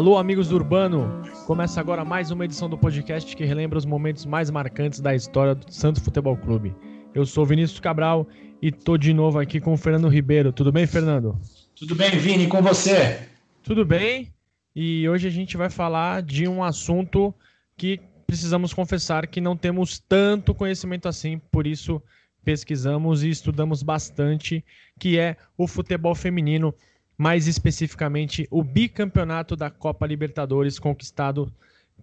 Alô, 0.00 0.16
amigos 0.16 0.48
do 0.48 0.54
Urbano! 0.54 1.20
Começa 1.46 1.78
agora 1.78 2.06
mais 2.06 2.30
uma 2.30 2.46
edição 2.46 2.70
do 2.70 2.78
podcast 2.78 3.36
que 3.36 3.44
relembra 3.44 3.76
os 3.76 3.84
momentos 3.84 4.24
mais 4.24 4.48
marcantes 4.48 4.98
da 4.98 5.14
história 5.14 5.54
do 5.54 5.70
Santos 5.70 6.02
Futebol 6.02 6.38
Clube. 6.38 6.74
Eu 7.14 7.26
sou 7.26 7.44
Vinícius 7.44 7.80
Cabral 7.80 8.26
e 8.62 8.72
tô 8.72 8.96
de 8.96 9.12
novo 9.12 9.38
aqui 9.38 9.60
com 9.60 9.74
o 9.74 9.76
Fernando 9.76 10.08
Ribeiro. 10.08 10.54
Tudo 10.54 10.72
bem, 10.72 10.86
Fernando? 10.86 11.38
Tudo 11.76 11.94
bem, 11.94 12.12
Vini, 12.12 12.46
com 12.46 12.62
você? 12.62 13.28
Tudo 13.62 13.84
bem. 13.84 14.32
E 14.74 15.06
hoje 15.06 15.28
a 15.28 15.30
gente 15.30 15.58
vai 15.58 15.68
falar 15.68 16.22
de 16.22 16.48
um 16.48 16.64
assunto 16.64 17.34
que 17.76 18.00
precisamos 18.26 18.72
confessar 18.72 19.26
que 19.26 19.38
não 19.38 19.54
temos 19.54 19.98
tanto 19.98 20.54
conhecimento 20.54 21.08
assim, 21.08 21.38
por 21.52 21.66
isso 21.66 22.02
pesquisamos 22.42 23.22
e 23.22 23.28
estudamos 23.28 23.82
bastante, 23.82 24.64
que 24.98 25.18
é 25.18 25.36
o 25.58 25.66
futebol 25.66 26.14
feminino 26.14 26.74
mais 27.20 27.46
especificamente 27.46 28.48
o 28.50 28.64
bicampeonato 28.64 29.54
da 29.54 29.68
Copa 29.68 30.06
Libertadores 30.06 30.78
conquistado 30.78 31.52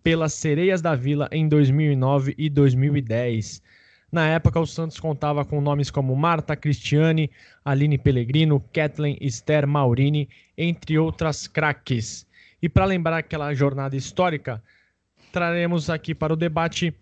pelas 0.03 0.31
Sereias 0.33 0.79
da 0.79 0.93
Vila 0.93 1.27
em 1.31 1.49
2009 1.49 2.35
e 2.37 2.47
2010. 2.51 3.63
Na 4.11 4.27
época, 4.27 4.59
o 4.59 4.67
Santos 4.67 4.99
contava 4.99 5.43
com 5.43 5.59
nomes 5.59 5.89
como 5.89 6.15
Marta 6.15 6.55
Cristiane, 6.55 7.31
Aline 7.65 7.97
Pellegrino, 7.97 8.63
Kathleen 8.71 9.17
Esther 9.19 9.65
Maurini, 9.65 10.29
entre 10.55 10.99
outras 10.99 11.47
craques. 11.47 12.27
E 12.61 12.69
para 12.69 12.85
lembrar 12.85 13.17
aquela 13.17 13.51
jornada 13.55 13.95
histórica, 13.95 14.61
traremos 15.33 15.89
aqui 15.89 16.13
para 16.13 16.33
o 16.33 16.37
debate 16.37 16.93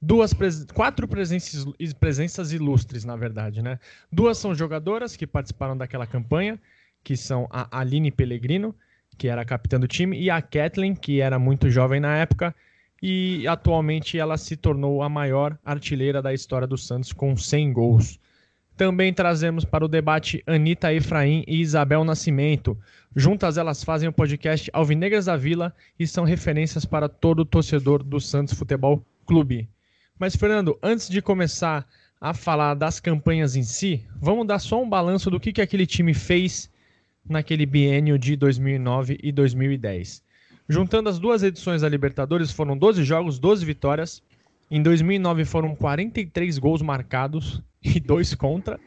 duas 0.00 0.32
quatro 0.72 1.08
presenças, 1.08 1.66
presenças 1.98 2.52
ilustres, 2.52 3.04
na 3.04 3.16
verdade, 3.16 3.60
né? 3.62 3.80
Duas 4.12 4.38
são 4.38 4.54
jogadoras 4.54 5.16
que 5.16 5.26
participaram 5.26 5.76
daquela 5.76 6.06
campanha 6.06 6.56
que 7.04 7.16
são 7.16 7.46
a 7.50 7.78
Aline 7.78 8.10
Pellegrino, 8.10 8.74
que 9.16 9.28
era 9.28 9.42
a 9.42 9.44
capitã 9.44 9.78
do 9.78 9.86
time, 9.86 10.18
e 10.18 10.30
a 10.30 10.42
Kathleen, 10.42 10.94
que 10.94 11.20
era 11.20 11.38
muito 11.38 11.70
jovem 11.70 12.00
na 12.00 12.16
época, 12.16 12.54
e 13.02 13.46
atualmente 13.46 14.18
ela 14.18 14.38
se 14.38 14.56
tornou 14.56 15.02
a 15.02 15.08
maior 15.08 15.58
artilheira 15.64 16.22
da 16.22 16.32
história 16.32 16.66
do 16.66 16.78
Santos 16.78 17.12
com 17.12 17.36
100 17.36 17.72
gols. 17.72 18.18
Também 18.76 19.12
trazemos 19.12 19.64
para 19.64 19.84
o 19.84 19.88
debate 19.88 20.42
Anitta 20.46 20.92
Efraim 20.92 21.44
e 21.46 21.60
Isabel 21.60 22.02
Nascimento. 22.02 22.76
Juntas 23.14 23.56
elas 23.56 23.84
fazem 23.84 24.08
o 24.08 24.12
podcast 24.12 24.68
Alvinegras 24.72 25.26
da 25.26 25.36
Vila 25.36 25.72
e 25.98 26.06
são 26.06 26.24
referências 26.24 26.84
para 26.84 27.08
todo 27.08 27.44
torcedor 27.44 28.02
do 28.02 28.18
Santos 28.18 28.54
Futebol 28.54 29.04
Clube. 29.26 29.68
Mas, 30.18 30.34
Fernando, 30.34 30.76
antes 30.82 31.08
de 31.08 31.22
começar 31.22 31.86
a 32.20 32.34
falar 32.34 32.74
das 32.74 32.98
campanhas 32.98 33.54
em 33.54 33.62
si, 33.62 34.04
vamos 34.16 34.46
dar 34.46 34.58
só 34.58 34.82
um 34.82 34.88
balanço 34.88 35.30
do 35.30 35.38
que, 35.38 35.52
que 35.52 35.60
aquele 35.60 35.86
time 35.86 36.14
fez 36.14 36.70
naquele 37.28 37.66
biênio 37.66 38.18
de 38.18 38.36
2009 38.36 39.18
e 39.22 39.32
2010. 39.32 40.22
Juntando 40.68 41.08
as 41.08 41.18
duas 41.18 41.42
edições 41.42 41.82
da 41.82 41.88
Libertadores, 41.88 42.50
foram 42.50 42.76
12 42.76 43.04
jogos, 43.04 43.38
12 43.38 43.64
vitórias. 43.64 44.22
Em 44.70 44.82
2009 44.82 45.44
foram 45.44 45.74
43 45.74 46.58
gols 46.58 46.82
marcados 46.82 47.62
e 47.82 48.00
2 48.00 48.34
contra. 48.34 48.78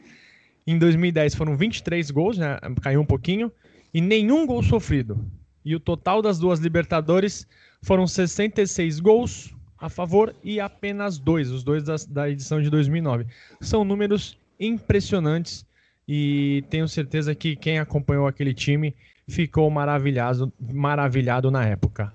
Em 0.66 0.78
2010 0.78 1.34
foram 1.34 1.56
23 1.56 2.10
gols, 2.10 2.36
né? 2.36 2.58
caiu 2.82 3.00
um 3.00 3.06
pouquinho, 3.06 3.50
e 3.94 4.00
nenhum 4.00 4.46
gol 4.46 4.62
sofrido. 4.62 5.18
E 5.64 5.74
o 5.74 5.80
total 5.80 6.20
das 6.20 6.38
duas 6.38 6.60
Libertadores 6.60 7.46
foram 7.82 8.06
66 8.06 9.00
gols 9.00 9.54
a 9.78 9.88
favor 9.88 10.34
e 10.42 10.58
apenas 10.58 11.18
dois, 11.18 11.50
os 11.50 11.62
dois 11.62 11.84
da, 11.84 11.94
da 12.08 12.28
edição 12.28 12.60
de 12.60 12.68
2009. 12.68 13.26
São 13.60 13.84
números 13.84 14.36
impressionantes 14.58 15.64
e 16.08 16.64
tenho 16.70 16.88
certeza 16.88 17.34
que 17.34 17.54
quem 17.54 17.78
acompanhou 17.78 18.26
aquele 18.26 18.54
time 18.54 18.96
ficou 19.28 19.70
maravilhado, 19.70 20.50
maravilhado 20.58 21.50
na 21.50 21.66
época. 21.66 22.10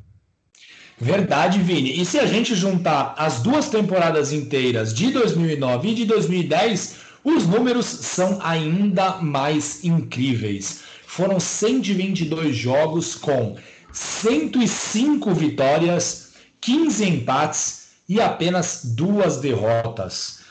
Verdade, 1.00 1.60
Vini. 1.60 2.02
E 2.02 2.06
se 2.06 2.18
a 2.18 2.26
gente 2.26 2.56
juntar 2.56 3.14
as 3.18 3.42
duas 3.44 3.70
temporadas 3.70 4.34
inteiras 4.34 4.94
de 4.94 5.12
2009 5.12 5.90
e 5.90 5.96
de 5.96 6.06
2010, 6.06 6.98
os 7.24 7.46
números 7.46 7.86
são 7.86 8.40
ainda 8.42 9.18
mais 9.18 9.84
incríveis. 9.84 10.84
Foram 11.06 11.40
122 11.40 12.56
jogos 12.56 13.14
com 13.14 13.56
105 13.92 15.34
vitórias, 15.34 16.34
15 16.60 17.08
empates 17.08 17.90
e 18.10 18.20
apenas 18.20 18.82
duas 18.96 19.38
derrotas. 19.38 20.43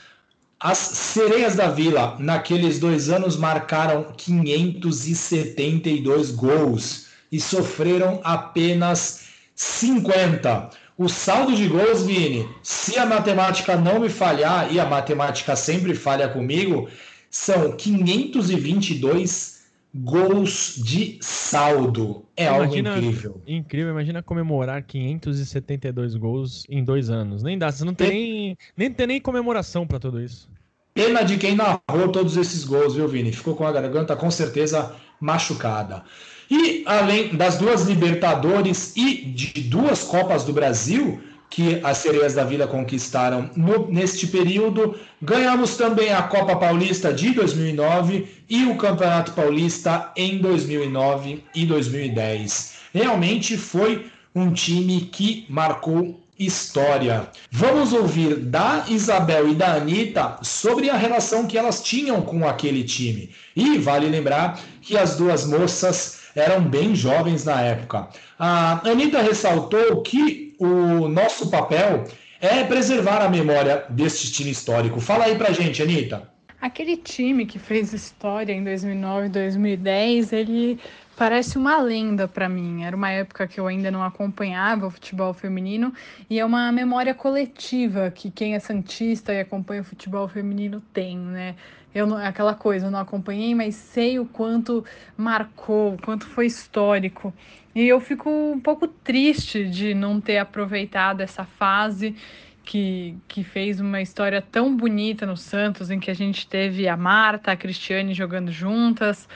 As 0.62 0.78
Sereias 0.78 1.56
da 1.56 1.68
Vila, 1.68 2.16
naqueles 2.20 2.78
dois 2.78 3.10
anos, 3.10 3.36
marcaram 3.36 4.14
572 4.16 6.30
gols 6.30 7.08
e 7.32 7.40
sofreram 7.40 8.20
apenas 8.22 9.26
50. 9.56 10.70
O 10.96 11.08
saldo 11.08 11.56
de 11.56 11.66
gols, 11.66 12.06
Vini, 12.06 12.48
se 12.62 12.96
a 12.96 13.04
matemática 13.04 13.76
não 13.76 13.98
me 13.98 14.08
falhar, 14.08 14.72
e 14.72 14.78
a 14.78 14.86
matemática 14.86 15.56
sempre 15.56 15.96
falha 15.96 16.28
comigo, 16.28 16.88
são 17.28 17.76
522 17.76 19.62
gols 19.94 20.76
de 20.76 21.18
saldo. 21.20 22.24
É 22.36 22.46
imagina, 22.46 22.94
algo 22.94 23.04
incrível. 23.04 23.42
Incrível, 23.46 23.90
imagina 23.90 24.22
comemorar 24.22 24.82
572 24.82 26.14
gols 26.14 26.64
em 26.68 26.84
dois 26.84 27.08
anos. 27.10 27.42
Nem 27.42 27.58
dá, 27.58 27.72
você 27.72 27.84
não 27.84 27.94
tem, 27.94 28.08
nem, 28.08 28.58
nem 28.76 28.92
tem 28.92 29.06
nem 29.06 29.20
comemoração 29.20 29.86
para 29.86 29.98
tudo 29.98 30.20
isso. 30.20 30.51
Pena 30.94 31.22
de 31.22 31.38
quem 31.38 31.56
narrou 31.56 32.08
todos 32.10 32.36
esses 32.36 32.64
gols, 32.64 32.94
viu, 32.94 33.08
Vini? 33.08 33.32
Ficou 33.32 33.54
com 33.54 33.66
a 33.66 33.72
garganta 33.72 34.14
com 34.14 34.30
certeza 34.30 34.94
machucada. 35.20 36.02
E 36.50 36.82
além 36.86 37.34
das 37.34 37.56
duas 37.56 37.82
Libertadores 37.82 38.94
e 38.94 39.14
de 39.14 39.62
duas 39.62 40.02
Copas 40.02 40.44
do 40.44 40.52
Brasil 40.52 41.20
que 41.52 41.80
as 41.84 41.98
Sereias 41.98 42.32
da 42.32 42.44
Vila 42.44 42.66
conquistaram 42.66 43.50
no, 43.54 43.86
neste 43.88 44.26
período, 44.26 44.98
ganhamos 45.20 45.76
também 45.76 46.10
a 46.10 46.22
Copa 46.22 46.56
Paulista 46.56 47.12
de 47.12 47.30
2009 47.34 48.26
e 48.48 48.64
o 48.64 48.76
Campeonato 48.76 49.32
Paulista 49.32 50.10
em 50.16 50.38
2009 50.38 51.44
e 51.54 51.66
2010. 51.66 52.74
Realmente 52.94 53.58
foi 53.58 54.06
um 54.34 54.50
time 54.50 55.02
que 55.02 55.44
marcou 55.46 56.21
história. 56.46 57.28
Vamos 57.50 57.92
ouvir 57.92 58.36
da 58.36 58.84
Isabel 58.88 59.48
e 59.48 59.54
da 59.54 59.74
Anitta 59.74 60.38
sobre 60.42 60.90
a 60.90 60.96
relação 60.96 61.46
que 61.46 61.58
elas 61.58 61.82
tinham 61.82 62.22
com 62.22 62.46
aquele 62.46 62.84
time. 62.84 63.30
E 63.54 63.78
vale 63.78 64.08
lembrar 64.08 64.60
que 64.80 64.96
as 64.96 65.16
duas 65.16 65.46
moças 65.46 66.22
eram 66.34 66.62
bem 66.62 66.94
jovens 66.94 67.44
na 67.44 67.60
época. 67.60 68.08
A 68.38 68.88
Anitta 68.88 69.20
ressaltou 69.20 70.02
que 70.02 70.54
o 70.58 71.08
nosso 71.08 71.50
papel 71.50 72.04
é 72.40 72.64
preservar 72.64 73.22
a 73.22 73.28
memória 73.28 73.84
deste 73.88 74.32
time 74.32 74.50
histórico. 74.50 75.00
Fala 75.00 75.24
aí 75.24 75.36
pra 75.36 75.52
gente, 75.52 75.82
Anitta. 75.82 76.30
Aquele 76.60 76.96
time 76.96 77.44
que 77.44 77.58
fez 77.58 77.92
história 77.92 78.52
em 78.52 78.62
2009 78.62 79.26
e 79.26 79.30
2010, 79.30 80.32
ele 80.32 80.78
parece 81.16 81.58
uma 81.58 81.78
lenda 81.78 82.26
para 82.26 82.48
mim. 82.48 82.84
Era 82.84 82.96
uma 82.96 83.10
época 83.10 83.46
que 83.46 83.58
eu 83.58 83.66
ainda 83.66 83.90
não 83.90 84.02
acompanhava 84.02 84.86
o 84.86 84.90
futebol 84.90 85.32
feminino 85.32 85.92
e 86.28 86.38
é 86.38 86.44
uma 86.44 86.70
memória 86.72 87.14
coletiva 87.14 88.10
que 88.10 88.30
quem 88.30 88.54
é 88.54 88.58
santista 88.58 89.32
e 89.32 89.40
acompanha 89.40 89.82
o 89.82 89.84
futebol 89.84 90.28
feminino 90.28 90.82
tem, 90.92 91.18
né? 91.18 91.54
Eu 91.94 92.06
não, 92.06 92.16
aquela 92.16 92.54
coisa, 92.54 92.86
eu 92.86 92.90
não 92.90 92.98
acompanhei, 92.98 93.54
mas 93.54 93.74
sei 93.74 94.18
o 94.18 94.24
quanto 94.24 94.84
marcou, 95.16 95.94
o 95.94 96.02
quanto 96.02 96.26
foi 96.26 96.46
histórico. 96.46 97.34
E 97.74 97.86
eu 97.86 98.00
fico 98.00 98.30
um 98.30 98.60
pouco 98.60 98.88
triste 98.88 99.68
de 99.68 99.92
não 99.94 100.20
ter 100.20 100.38
aproveitado 100.38 101.20
essa 101.20 101.44
fase 101.44 102.16
que, 102.64 103.16
que 103.28 103.44
fez 103.44 103.80
uma 103.80 104.00
história 104.00 104.40
tão 104.40 104.74
bonita 104.74 105.26
no 105.26 105.36
Santos, 105.36 105.90
em 105.90 105.98
que 105.98 106.10
a 106.10 106.14
gente 106.14 106.46
teve 106.46 106.88
a 106.88 106.96
Marta, 106.96 107.52
a 107.52 107.56
Cristiane 107.56 108.14
jogando 108.14 108.50
juntas, 108.50 109.28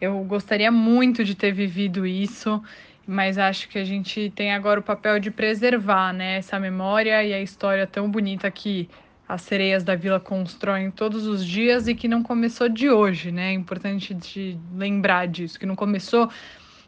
eu 0.00 0.22
gostaria 0.24 0.70
muito 0.70 1.24
de 1.24 1.34
ter 1.34 1.52
vivido 1.52 2.06
isso, 2.06 2.62
mas 3.06 3.38
acho 3.38 3.68
que 3.68 3.78
a 3.78 3.84
gente 3.84 4.32
tem 4.34 4.52
agora 4.52 4.80
o 4.80 4.82
papel 4.82 5.18
de 5.18 5.30
preservar 5.30 6.12
né, 6.12 6.38
essa 6.38 6.58
memória 6.58 7.22
e 7.24 7.32
a 7.32 7.40
história 7.40 7.86
tão 7.86 8.10
bonita 8.10 8.50
que 8.50 8.88
as 9.28 9.42
sereias 9.42 9.82
da 9.82 9.94
vila 9.94 10.20
constroem 10.20 10.90
todos 10.90 11.26
os 11.26 11.44
dias 11.44 11.88
e 11.88 11.94
que 11.94 12.06
não 12.06 12.22
começou 12.22 12.68
de 12.68 12.90
hoje, 12.90 13.32
né? 13.32 13.50
É 13.50 13.52
importante 13.52 14.12
de 14.12 14.58
lembrar 14.74 15.26
disso, 15.26 15.58
que 15.58 15.64
não 15.64 15.74
começou 15.74 16.30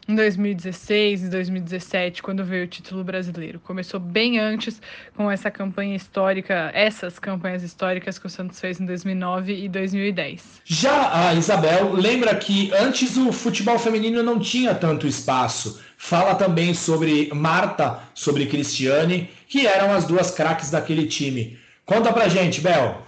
em 0.07 0.15
2016, 0.15 1.23
em 1.23 1.29
2017, 1.29 2.23
quando 2.23 2.43
veio 2.45 2.63
o 2.63 2.67
título 2.67 3.03
brasileiro. 3.03 3.59
Começou 3.59 3.99
bem 3.99 4.39
antes 4.39 4.81
com 5.15 5.29
essa 5.29 5.51
campanha 5.51 5.95
histórica, 5.95 6.71
essas 6.73 7.19
campanhas 7.19 7.61
históricas 7.61 8.17
que 8.17 8.25
o 8.25 8.29
Santos 8.29 8.59
fez 8.59 8.79
em 8.79 8.85
2009 8.85 9.53
e 9.53 9.67
2010. 9.67 10.61
Já 10.63 11.27
a 11.27 11.33
Isabel 11.33 11.91
lembra 11.93 12.33
que 12.35 12.73
antes 12.73 13.17
o 13.17 13.33
futebol 13.33 13.77
feminino 13.77 14.23
não 14.23 14.39
tinha 14.39 14.73
tanto 14.73 15.05
espaço. 15.05 15.81
Fala 15.97 16.35
também 16.35 16.73
sobre 16.73 17.29
Marta, 17.33 17.99
sobre 18.13 18.45
Cristiane, 18.45 19.29
que 19.47 19.67
eram 19.67 19.91
as 19.91 20.05
duas 20.05 20.31
craques 20.31 20.71
daquele 20.71 21.07
time. 21.07 21.59
Conta 21.85 22.13
pra 22.13 22.29
gente, 22.29 22.61
Bel. 22.61 23.01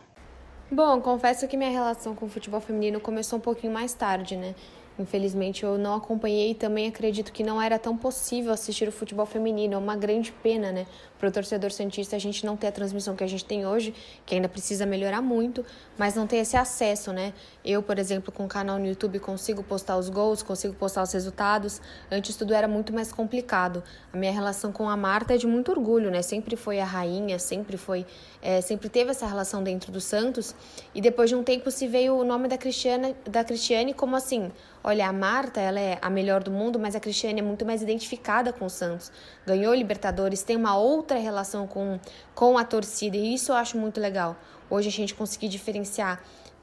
Bom, 0.71 1.01
confesso 1.01 1.47
que 1.47 1.57
minha 1.57 1.71
relação 1.71 2.13
com 2.13 2.27
o 2.27 2.29
futebol 2.29 2.61
feminino 2.61 2.99
começou 2.99 3.39
um 3.39 3.41
pouquinho 3.41 3.73
mais 3.73 3.93
tarde, 3.93 4.35
né? 4.35 4.53
Infelizmente 4.99 5.63
eu 5.63 5.77
não 5.77 5.95
acompanhei 5.95 6.51
e 6.51 6.55
também 6.55 6.87
acredito 6.87 7.31
que 7.31 7.41
não 7.43 7.61
era 7.61 7.79
tão 7.79 7.95
possível 7.95 8.51
assistir 8.51 8.87
o 8.87 8.91
futebol 8.91 9.25
feminino. 9.25 9.75
É 9.75 9.77
uma 9.77 9.95
grande 9.95 10.31
pena, 10.31 10.71
né? 10.71 10.85
Para 11.19 11.27
o 11.27 11.31
torcedor 11.31 11.69
Santista 11.71 12.15
a 12.15 12.19
gente 12.19 12.45
não 12.45 12.55
ter 12.55 12.67
a 12.67 12.71
transmissão 12.71 13.13
que 13.13 13.23
a 13.25 13.27
gente 13.27 13.43
tem 13.43 13.67
hoje, 13.67 13.93
que 14.25 14.35
ainda 14.35 14.47
precisa 14.47 14.85
melhorar 14.85 15.21
muito, 15.21 15.65
mas 15.97 16.15
não 16.15 16.25
ter 16.25 16.37
esse 16.37 16.55
acesso, 16.55 17.11
né? 17.11 17.33
Eu, 17.63 17.83
por 17.83 17.99
exemplo, 17.99 18.31
com 18.31 18.45
o 18.45 18.47
canal 18.47 18.79
no 18.79 18.87
YouTube 18.87 19.19
consigo 19.19 19.61
postar 19.61 19.97
os 19.97 20.07
gols, 20.07 20.41
consigo 20.41 20.73
postar 20.73 21.03
os 21.03 21.11
resultados. 21.11 21.81
Antes 22.09 22.37
tudo 22.37 22.53
era 22.53 22.69
muito 22.69 22.93
mais 22.93 23.11
complicado. 23.11 23.83
A 24.13 24.17
minha 24.17 24.31
relação 24.31 24.71
com 24.71 24.89
a 24.89 24.95
Marta 24.95 25.33
é 25.33 25.37
de 25.37 25.45
muito 25.45 25.71
orgulho, 25.71 26.09
né? 26.09 26.21
Sempre 26.21 26.55
foi 26.55 26.79
a 26.79 26.85
rainha, 26.85 27.37
sempre 27.37 27.75
foi, 27.75 28.05
é, 28.41 28.61
sempre 28.61 28.87
teve 28.87 29.11
essa 29.11 29.27
relação 29.27 29.61
dentro 29.61 29.91
do 29.91 29.99
Santos. 29.99 30.55
E 30.95 31.01
depois 31.01 31.29
de 31.29 31.35
um 31.35 31.43
tempo 31.43 31.69
se 31.69 31.85
veio 31.85 32.15
o 32.15 32.23
nome 32.23 32.47
da 32.47 32.57
Cristiane, 32.57 33.13
da 33.29 33.43
Cristiane 33.43 33.93
como 33.93 34.15
assim, 34.15 34.49
olha, 34.81 35.05
a 35.05 35.11
Marta, 35.11 35.59
ela 35.59 35.81
é 35.81 35.97
a 36.01 36.09
melhor 36.09 36.41
do 36.41 36.51
mundo, 36.51 36.79
mas 36.79 36.95
a 36.95 36.99
Cristiane 37.01 37.39
é 37.39 37.43
muito 37.43 37.65
mais 37.65 37.81
identificada 37.81 38.53
com 38.53 38.65
o 38.65 38.69
Santos. 38.69 39.11
Ganhou 39.45 39.73
Libertadores, 39.73 40.43
tem 40.43 40.55
uma 40.55 40.77
outra 40.77 41.08
relação 41.17 41.65
com, 41.65 41.99
com 42.35 42.57
a 42.57 42.63
torcida 42.63 43.17
e 43.17 43.33
isso 43.33 43.51
eu 43.51 43.55
acho 43.55 43.77
muito 43.77 43.99
legal. 43.99 44.37
Hoje 44.69 44.89
a 44.89 44.91
gente 44.91 45.15
conseguir 45.15 45.47
diferenciar 45.47 46.21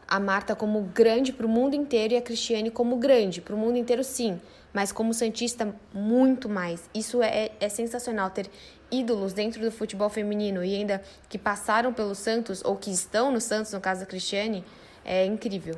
a 0.08 0.20
Marta 0.20 0.54
como 0.54 0.82
grande 0.82 1.32
para 1.32 1.46
o 1.46 1.48
mundo 1.48 1.74
inteiro 1.74 2.14
e 2.14 2.16
a 2.16 2.22
Cristiane 2.22 2.70
como 2.70 2.96
grande 2.96 3.40
para 3.40 3.54
o 3.54 3.58
mundo 3.58 3.76
inteiro, 3.76 4.04
sim, 4.04 4.40
mas 4.72 4.92
como 4.92 5.12
Santista, 5.12 5.74
muito 5.92 6.48
mais. 6.48 6.88
Isso 6.94 7.22
é, 7.22 7.50
é 7.58 7.68
sensacional 7.68 8.30
ter 8.30 8.48
ídolos 8.90 9.32
dentro 9.32 9.60
do 9.60 9.72
futebol 9.72 10.08
feminino 10.08 10.64
e 10.64 10.74
ainda 10.76 11.02
que 11.28 11.38
passaram 11.38 11.92
pelo 11.92 12.14
Santos 12.14 12.62
ou 12.64 12.76
que 12.76 12.90
estão 12.90 13.32
no 13.32 13.40
Santos, 13.40 13.72
no 13.72 13.80
caso 13.80 14.00
da 14.00 14.06
Cristiane, 14.06 14.64
é 15.04 15.26
incrível. 15.26 15.74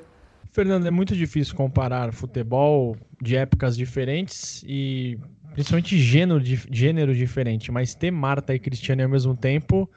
Fernando, 0.53 0.87
é 0.87 0.91
muito 0.91 1.15
difícil 1.15 1.55
comparar 1.55 2.13
futebol 2.13 2.97
de 3.21 3.37
épocas 3.37 3.77
diferentes 3.77 4.63
e 4.67 5.19
principalmente 5.53 5.99
gênero, 5.99 6.41
gênero 6.45 7.15
diferente, 7.15 7.71
mas 7.71 7.95
ter 7.95 8.11
Marta 8.11 8.55
e 8.55 8.59
Cristiane 8.59 9.03
ao 9.03 9.09
mesmo 9.09 9.37
tempo 9.37 9.89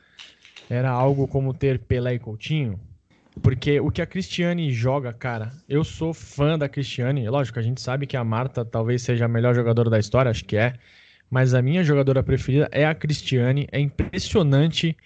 era 0.69 0.89
algo 0.89 1.27
como 1.27 1.53
ter 1.53 1.79
Pelé 1.79 2.15
e 2.15 2.19
Coutinho. 2.19 2.79
Porque 3.41 3.79
o 3.79 3.89
que 3.89 4.01
a 4.01 4.05
Cristiane 4.05 4.71
joga, 4.71 5.13
cara, 5.13 5.53
eu 5.67 5.83
sou 5.83 6.13
fã 6.13 6.57
da 6.57 6.67
Cristiane. 6.67 7.27
Lógico, 7.29 7.59
a 7.59 7.61
gente 7.61 7.81
sabe 7.81 8.05
que 8.05 8.17
a 8.17 8.23
Marta 8.23 8.65
talvez 8.65 9.01
seja 9.01 9.25
a 9.25 9.27
melhor 9.27 9.55
jogadora 9.55 9.89
da 9.89 9.99
história, 9.99 10.29
acho 10.29 10.43
que 10.43 10.57
é. 10.57 10.73
Mas 11.29 11.53
a 11.53 11.61
minha 11.61 11.83
jogadora 11.83 12.21
preferida 12.21 12.67
é 12.71 12.85
a 12.85 12.93
Cristiane. 12.93 13.67
É 13.71 13.79
impressionante 13.79 14.97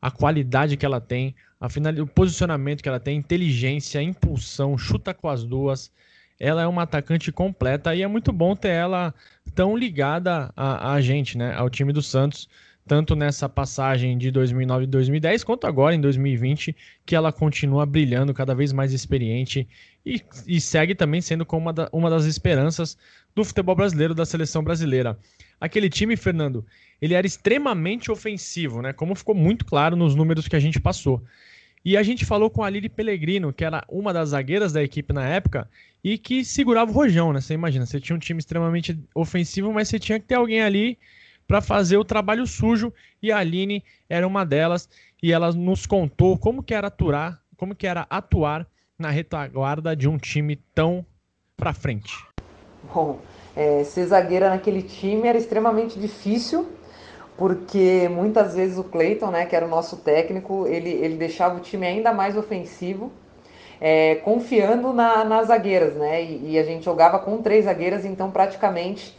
a 0.00 0.10
qualidade 0.10 0.76
que 0.76 0.86
ela 0.86 1.00
tem, 1.00 1.34
a 1.60 1.68
final, 1.68 1.92
o 1.94 2.06
posicionamento 2.06 2.82
que 2.82 2.88
ela 2.88 3.00
tem, 3.00 3.18
inteligência, 3.18 4.00
impulsão, 4.00 4.78
chuta 4.78 5.12
com 5.12 5.28
as 5.28 5.44
duas. 5.44 5.92
Ela 6.40 6.62
é 6.62 6.66
uma 6.66 6.82
atacante 6.82 7.32
completa 7.32 7.94
e 7.94 8.02
é 8.02 8.06
muito 8.06 8.32
bom 8.32 8.54
ter 8.56 8.68
ela 8.68 9.12
tão 9.54 9.76
ligada 9.76 10.52
a, 10.56 10.92
a 10.94 11.00
gente, 11.00 11.36
né, 11.36 11.54
ao 11.54 11.68
time 11.68 11.92
do 11.92 12.02
Santos, 12.02 12.48
tanto 12.88 13.14
nessa 13.14 13.48
passagem 13.48 14.16
de 14.16 14.30
2009 14.30 14.84
e 14.84 14.86
2010, 14.86 15.44
quanto 15.44 15.66
agora 15.66 15.94
em 15.94 16.00
2020, 16.00 16.74
que 17.04 17.14
ela 17.14 17.30
continua 17.30 17.84
brilhando, 17.84 18.32
cada 18.32 18.54
vez 18.54 18.72
mais 18.72 18.92
experiente 18.94 19.68
e, 20.04 20.22
e 20.46 20.60
segue 20.60 20.94
também 20.94 21.20
sendo 21.20 21.44
como 21.44 21.66
uma, 21.66 21.72
da, 21.72 21.88
uma 21.92 22.08
das 22.08 22.24
esperanças 22.24 22.96
do 23.34 23.44
futebol 23.44 23.76
brasileiro, 23.76 24.14
da 24.14 24.24
seleção 24.24 24.64
brasileira. 24.64 25.18
Aquele 25.60 25.90
time, 25.90 26.16
Fernando, 26.16 26.64
ele 27.00 27.14
era 27.14 27.26
extremamente 27.26 28.10
ofensivo, 28.10 28.80
né? 28.80 28.92
Como 28.92 29.14
ficou 29.14 29.34
muito 29.34 29.64
claro 29.64 29.94
nos 29.94 30.14
números 30.14 30.48
que 30.48 30.56
a 30.56 30.60
gente 30.60 30.80
passou. 30.80 31.22
E 31.84 31.96
a 31.96 32.02
gente 32.02 32.24
falou 32.24 32.50
com 32.50 32.62
a 32.62 32.70
Lili 32.70 32.88
Pellegrino, 32.88 33.52
que 33.52 33.64
era 33.64 33.84
uma 33.88 34.12
das 34.12 34.30
zagueiras 34.30 34.72
da 34.72 34.82
equipe 34.82 35.12
na 35.12 35.26
época 35.26 35.68
e 36.02 36.18
que 36.18 36.44
segurava 36.44 36.90
o 36.90 36.94
rojão, 36.94 37.32
né? 37.32 37.40
Você 37.40 37.54
imagina, 37.54 37.86
você 37.86 38.00
tinha 38.00 38.16
um 38.16 38.20
time 38.20 38.38
extremamente 38.38 38.98
ofensivo, 39.14 39.72
mas 39.72 39.88
você 39.88 39.98
tinha 39.98 40.18
que 40.18 40.26
ter 40.26 40.34
alguém 40.34 40.62
ali 40.62 40.98
para 41.46 41.60
fazer 41.60 41.96
o 41.96 42.04
trabalho 42.04 42.46
sujo 42.46 42.92
e 43.22 43.32
a 43.32 43.38
Aline 43.38 43.82
era 44.08 44.26
uma 44.26 44.44
delas 44.44 44.88
e 45.22 45.32
ela 45.32 45.52
nos 45.52 45.86
contou 45.86 46.36
como 46.36 46.62
que 46.62 46.74
era 46.74 46.88
atuar, 46.88 47.40
como 47.56 47.74
que 47.74 47.86
era 47.86 48.06
atuar 48.10 48.66
na 48.98 49.10
retaguarda 49.10 49.96
de 49.96 50.08
um 50.08 50.18
time 50.18 50.56
tão 50.74 51.04
para 51.56 51.72
frente. 51.72 52.14
Bom, 52.94 53.20
é, 53.56 53.82
ser 53.84 54.06
zagueira 54.06 54.50
naquele 54.50 54.82
time 54.82 55.26
era 55.26 55.38
extremamente 55.38 55.98
difícil 55.98 56.68
porque 57.38 58.08
muitas 58.10 58.56
vezes 58.56 58.76
o 58.76 58.82
Cleiton, 58.82 59.30
né, 59.30 59.46
que 59.46 59.54
era 59.54 59.64
o 59.64 59.68
nosso 59.68 59.98
técnico, 59.98 60.66
ele, 60.66 60.90
ele 60.90 61.16
deixava 61.16 61.56
o 61.56 61.60
time 61.60 61.86
ainda 61.86 62.12
mais 62.12 62.36
ofensivo, 62.36 63.12
é, 63.80 64.16
confiando 64.16 64.92
na, 64.92 65.24
nas 65.24 65.46
zagueiras, 65.46 65.94
né? 65.94 66.20
E, 66.20 66.50
e, 66.50 66.58
a 66.58 66.64
gente 66.64 66.84
jogava 66.84 67.20
com 67.20 67.40
três 67.40 67.66
zagueiras, 67.66 68.04
então 68.04 68.28
praticamente 68.28 69.16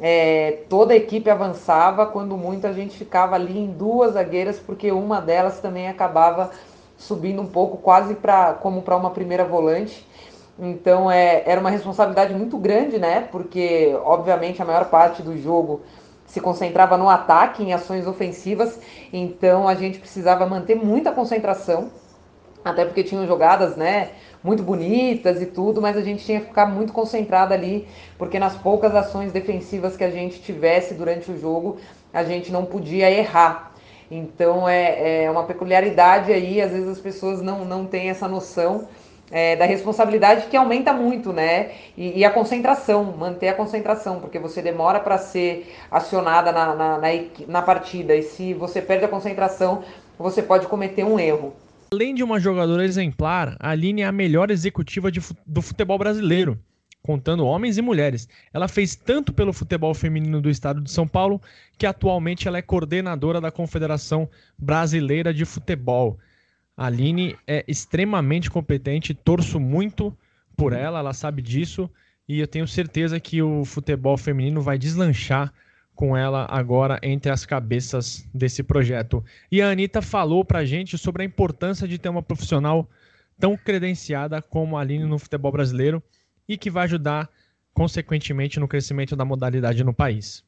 é, 0.00 0.64
toda 0.68 0.94
a 0.94 0.96
equipe 0.96 1.30
avançava, 1.30 2.06
quando 2.06 2.36
muito 2.36 2.66
a 2.66 2.72
gente 2.72 2.98
ficava 2.98 3.36
ali 3.36 3.56
em 3.56 3.68
duas 3.68 4.14
zagueiras, 4.14 4.58
porque 4.58 4.90
uma 4.90 5.20
delas 5.20 5.60
também 5.60 5.86
acabava 5.86 6.50
subindo 6.98 7.40
um 7.40 7.46
pouco, 7.46 7.76
quase 7.76 8.16
pra, 8.16 8.52
como 8.54 8.82
para 8.82 8.96
uma 8.96 9.10
primeira 9.10 9.44
volante. 9.44 10.04
Então 10.58 11.08
é, 11.08 11.44
era 11.46 11.60
uma 11.60 11.70
responsabilidade 11.70 12.34
muito 12.34 12.58
grande, 12.58 12.98
né? 12.98 13.28
Porque 13.30 13.96
obviamente 14.04 14.60
a 14.60 14.64
maior 14.64 14.86
parte 14.86 15.22
do 15.22 15.38
jogo 15.38 15.82
se 16.30 16.40
concentrava 16.40 16.96
no 16.96 17.08
ataque, 17.08 17.60
em 17.60 17.72
ações 17.72 18.06
ofensivas, 18.06 18.78
então 19.12 19.66
a 19.66 19.74
gente 19.74 19.98
precisava 19.98 20.46
manter 20.46 20.76
muita 20.76 21.10
concentração, 21.10 21.90
até 22.64 22.84
porque 22.84 23.02
tinham 23.02 23.26
jogadas, 23.26 23.74
né, 23.74 24.10
muito 24.42 24.62
bonitas 24.62 25.42
e 25.42 25.46
tudo, 25.46 25.82
mas 25.82 25.96
a 25.96 26.02
gente 26.02 26.24
tinha 26.24 26.40
que 26.40 26.46
ficar 26.46 26.66
muito 26.66 26.92
concentrado 26.92 27.52
ali, 27.52 27.88
porque 28.16 28.38
nas 28.38 28.54
poucas 28.54 28.94
ações 28.94 29.32
defensivas 29.32 29.96
que 29.96 30.04
a 30.04 30.10
gente 30.10 30.40
tivesse 30.40 30.94
durante 30.94 31.32
o 31.32 31.38
jogo, 31.38 31.78
a 32.12 32.22
gente 32.22 32.52
não 32.52 32.64
podia 32.64 33.10
errar. 33.10 33.72
Então 34.08 34.68
é, 34.68 35.24
é 35.24 35.30
uma 35.30 35.44
peculiaridade 35.44 36.32
aí, 36.32 36.60
às 36.60 36.70
vezes 36.70 36.88
as 36.88 37.00
pessoas 37.00 37.42
não, 37.42 37.64
não 37.64 37.86
têm 37.86 38.08
essa 38.08 38.28
noção 38.28 38.86
é, 39.30 39.56
da 39.56 39.64
responsabilidade 39.64 40.46
que 40.48 40.56
aumenta 40.56 40.92
muito, 40.92 41.32
né? 41.32 41.70
E, 41.96 42.18
e, 42.18 42.24
a 42.24 42.30
concentração, 42.30 43.16
manter 43.16 43.48
a 43.48 43.54
concentração, 43.54 44.20
porque 44.20 44.38
você 44.38 44.60
demora 44.60 45.00
para 45.00 45.18
ser 45.18 45.74
acionada 45.90 46.50
na, 46.50 46.74
na, 46.74 46.98
na, 46.98 47.08
na 47.46 47.62
partida 47.62 48.14
e 48.14 48.22
se 48.22 48.52
você 48.54 48.82
perde 48.82 49.04
a 49.04 49.08
concentração, 49.08 49.82
você 50.18 50.42
pode 50.42 50.66
cometer 50.66 51.04
um 51.04 51.18
erro. 51.18 51.54
Além 51.92 52.14
de 52.14 52.22
uma 52.22 52.38
jogadora 52.38 52.84
exemplar, 52.84 53.56
a 53.58 53.70
Aline 53.70 54.02
é 54.02 54.06
a 54.06 54.12
melhor 54.12 54.50
executiva 54.50 55.10
de, 55.10 55.20
do 55.46 55.60
futebol 55.60 55.98
brasileiro, 55.98 56.58
contando 57.02 57.44
homens 57.44 57.78
e 57.78 57.82
mulheres. 57.82 58.28
Ela 58.52 58.68
fez 58.68 58.94
tanto 58.94 59.32
pelo 59.32 59.52
futebol 59.52 59.92
feminino 59.94 60.40
do 60.40 60.50
estado 60.50 60.80
de 60.80 60.90
São 60.90 61.08
Paulo, 61.08 61.40
que 61.76 61.86
atualmente 61.86 62.46
ela 62.46 62.58
é 62.58 62.62
coordenadora 62.62 63.40
da 63.40 63.50
Confederação 63.50 64.28
Brasileira 64.56 65.34
de 65.34 65.44
Futebol. 65.44 66.18
A 66.80 66.86
Aline 66.86 67.36
é 67.46 67.62
extremamente 67.68 68.50
competente, 68.50 69.12
torço 69.12 69.60
muito 69.60 70.16
por 70.56 70.72
ela, 70.72 71.00
ela 71.00 71.12
sabe 71.12 71.42
disso 71.42 71.90
e 72.26 72.40
eu 72.40 72.46
tenho 72.46 72.66
certeza 72.66 73.20
que 73.20 73.42
o 73.42 73.66
futebol 73.66 74.16
feminino 74.16 74.62
vai 74.62 74.78
deslanchar 74.78 75.52
com 75.94 76.16
ela 76.16 76.46
agora 76.48 76.98
entre 77.02 77.30
as 77.30 77.44
cabeças 77.44 78.26
desse 78.32 78.62
projeto. 78.62 79.22
E 79.52 79.60
a 79.60 79.68
Anitta 79.68 80.00
falou 80.00 80.42
pra 80.42 80.64
gente 80.64 80.96
sobre 80.96 81.22
a 81.22 81.26
importância 81.26 81.86
de 81.86 81.98
ter 81.98 82.08
uma 82.08 82.22
profissional 82.22 82.88
tão 83.38 83.58
credenciada 83.58 84.40
como 84.40 84.78
a 84.78 84.80
Aline 84.80 85.04
no 85.04 85.18
futebol 85.18 85.52
brasileiro 85.52 86.02
e 86.48 86.56
que 86.56 86.70
vai 86.70 86.84
ajudar, 86.84 87.28
consequentemente, 87.74 88.58
no 88.58 88.66
crescimento 88.66 89.14
da 89.14 89.24
modalidade 89.26 89.84
no 89.84 89.92
país. 89.92 90.42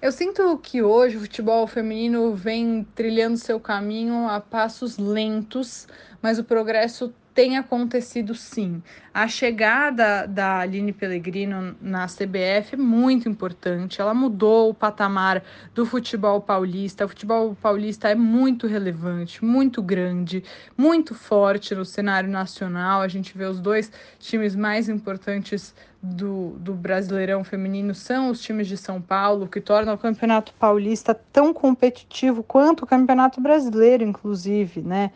Eu 0.00 0.12
sinto 0.12 0.56
que 0.58 0.80
hoje 0.80 1.16
o 1.16 1.20
futebol 1.20 1.66
feminino 1.66 2.32
vem 2.32 2.86
trilhando 2.94 3.36
seu 3.36 3.58
caminho 3.58 4.28
a 4.28 4.40
passos 4.40 4.96
lentos, 4.96 5.88
mas 6.22 6.38
o 6.38 6.44
progresso 6.44 7.12
tem 7.38 7.56
acontecido 7.56 8.34
sim. 8.34 8.82
A 9.14 9.28
chegada 9.28 10.26
da 10.26 10.58
Aline 10.58 10.92
Pellegrino 10.92 11.76
na 11.80 12.06
CBF 12.06 12.74
é 12.74 12.76
muito 12.76 13.28
importante. 13.28 14.00
Ela 14.00 14.12
mudou 14.12 14.70
o 14.70 14.74
patamar 14.74 15.44
do 15.72 15.86
futebol 15.86 16.40
paulista. 16.40 17.04
O 17.04 17.08
futebol 17.08 17.54
paulista 17.62 18.08
é 18.08 18.14
muito 18.16 18.66
relevante, 18.66 19.44
muito 19.44 19.80
grande, 19.80 20.42
muito 20.76 21.14
forte 21.14 21.76
no 21.76 21.84
cenário 21.84 22.28
nacional. 22.28 23.02
A 23.02 23.06
gente 23.06 23.38
vê 23.38 23.44
os 23.44 23.60
dois 23.60 23.92
times 24.18 24.56
mais 24.56 24.88
importantes 24.88 25.72
do, 26.02 26.56
do 26.58 26.74
Brasileirão 26.74 27.44
Feminino 27.44 27.94
são 27.94 28.30
os 28.30 28.40
times 28.40 28.66
de 28.66 28.76
São 28.76 29.00
Paulo, 29.00 29.46
que 29.46 29.60
torna 29.60 29.94
o 29.94 29.98
Campeonato 29.98 30.52
Paulista 30.54 31.14
tão 31.14 31.54
competitivo 31.54 32.42
quanto 32.42 32.82
o 32.82 32.86
Campeonato 32.86 33.40
Brasileiro, 33.40 34.02
inclusive, 34.02 34.82
né? 34.82 35.12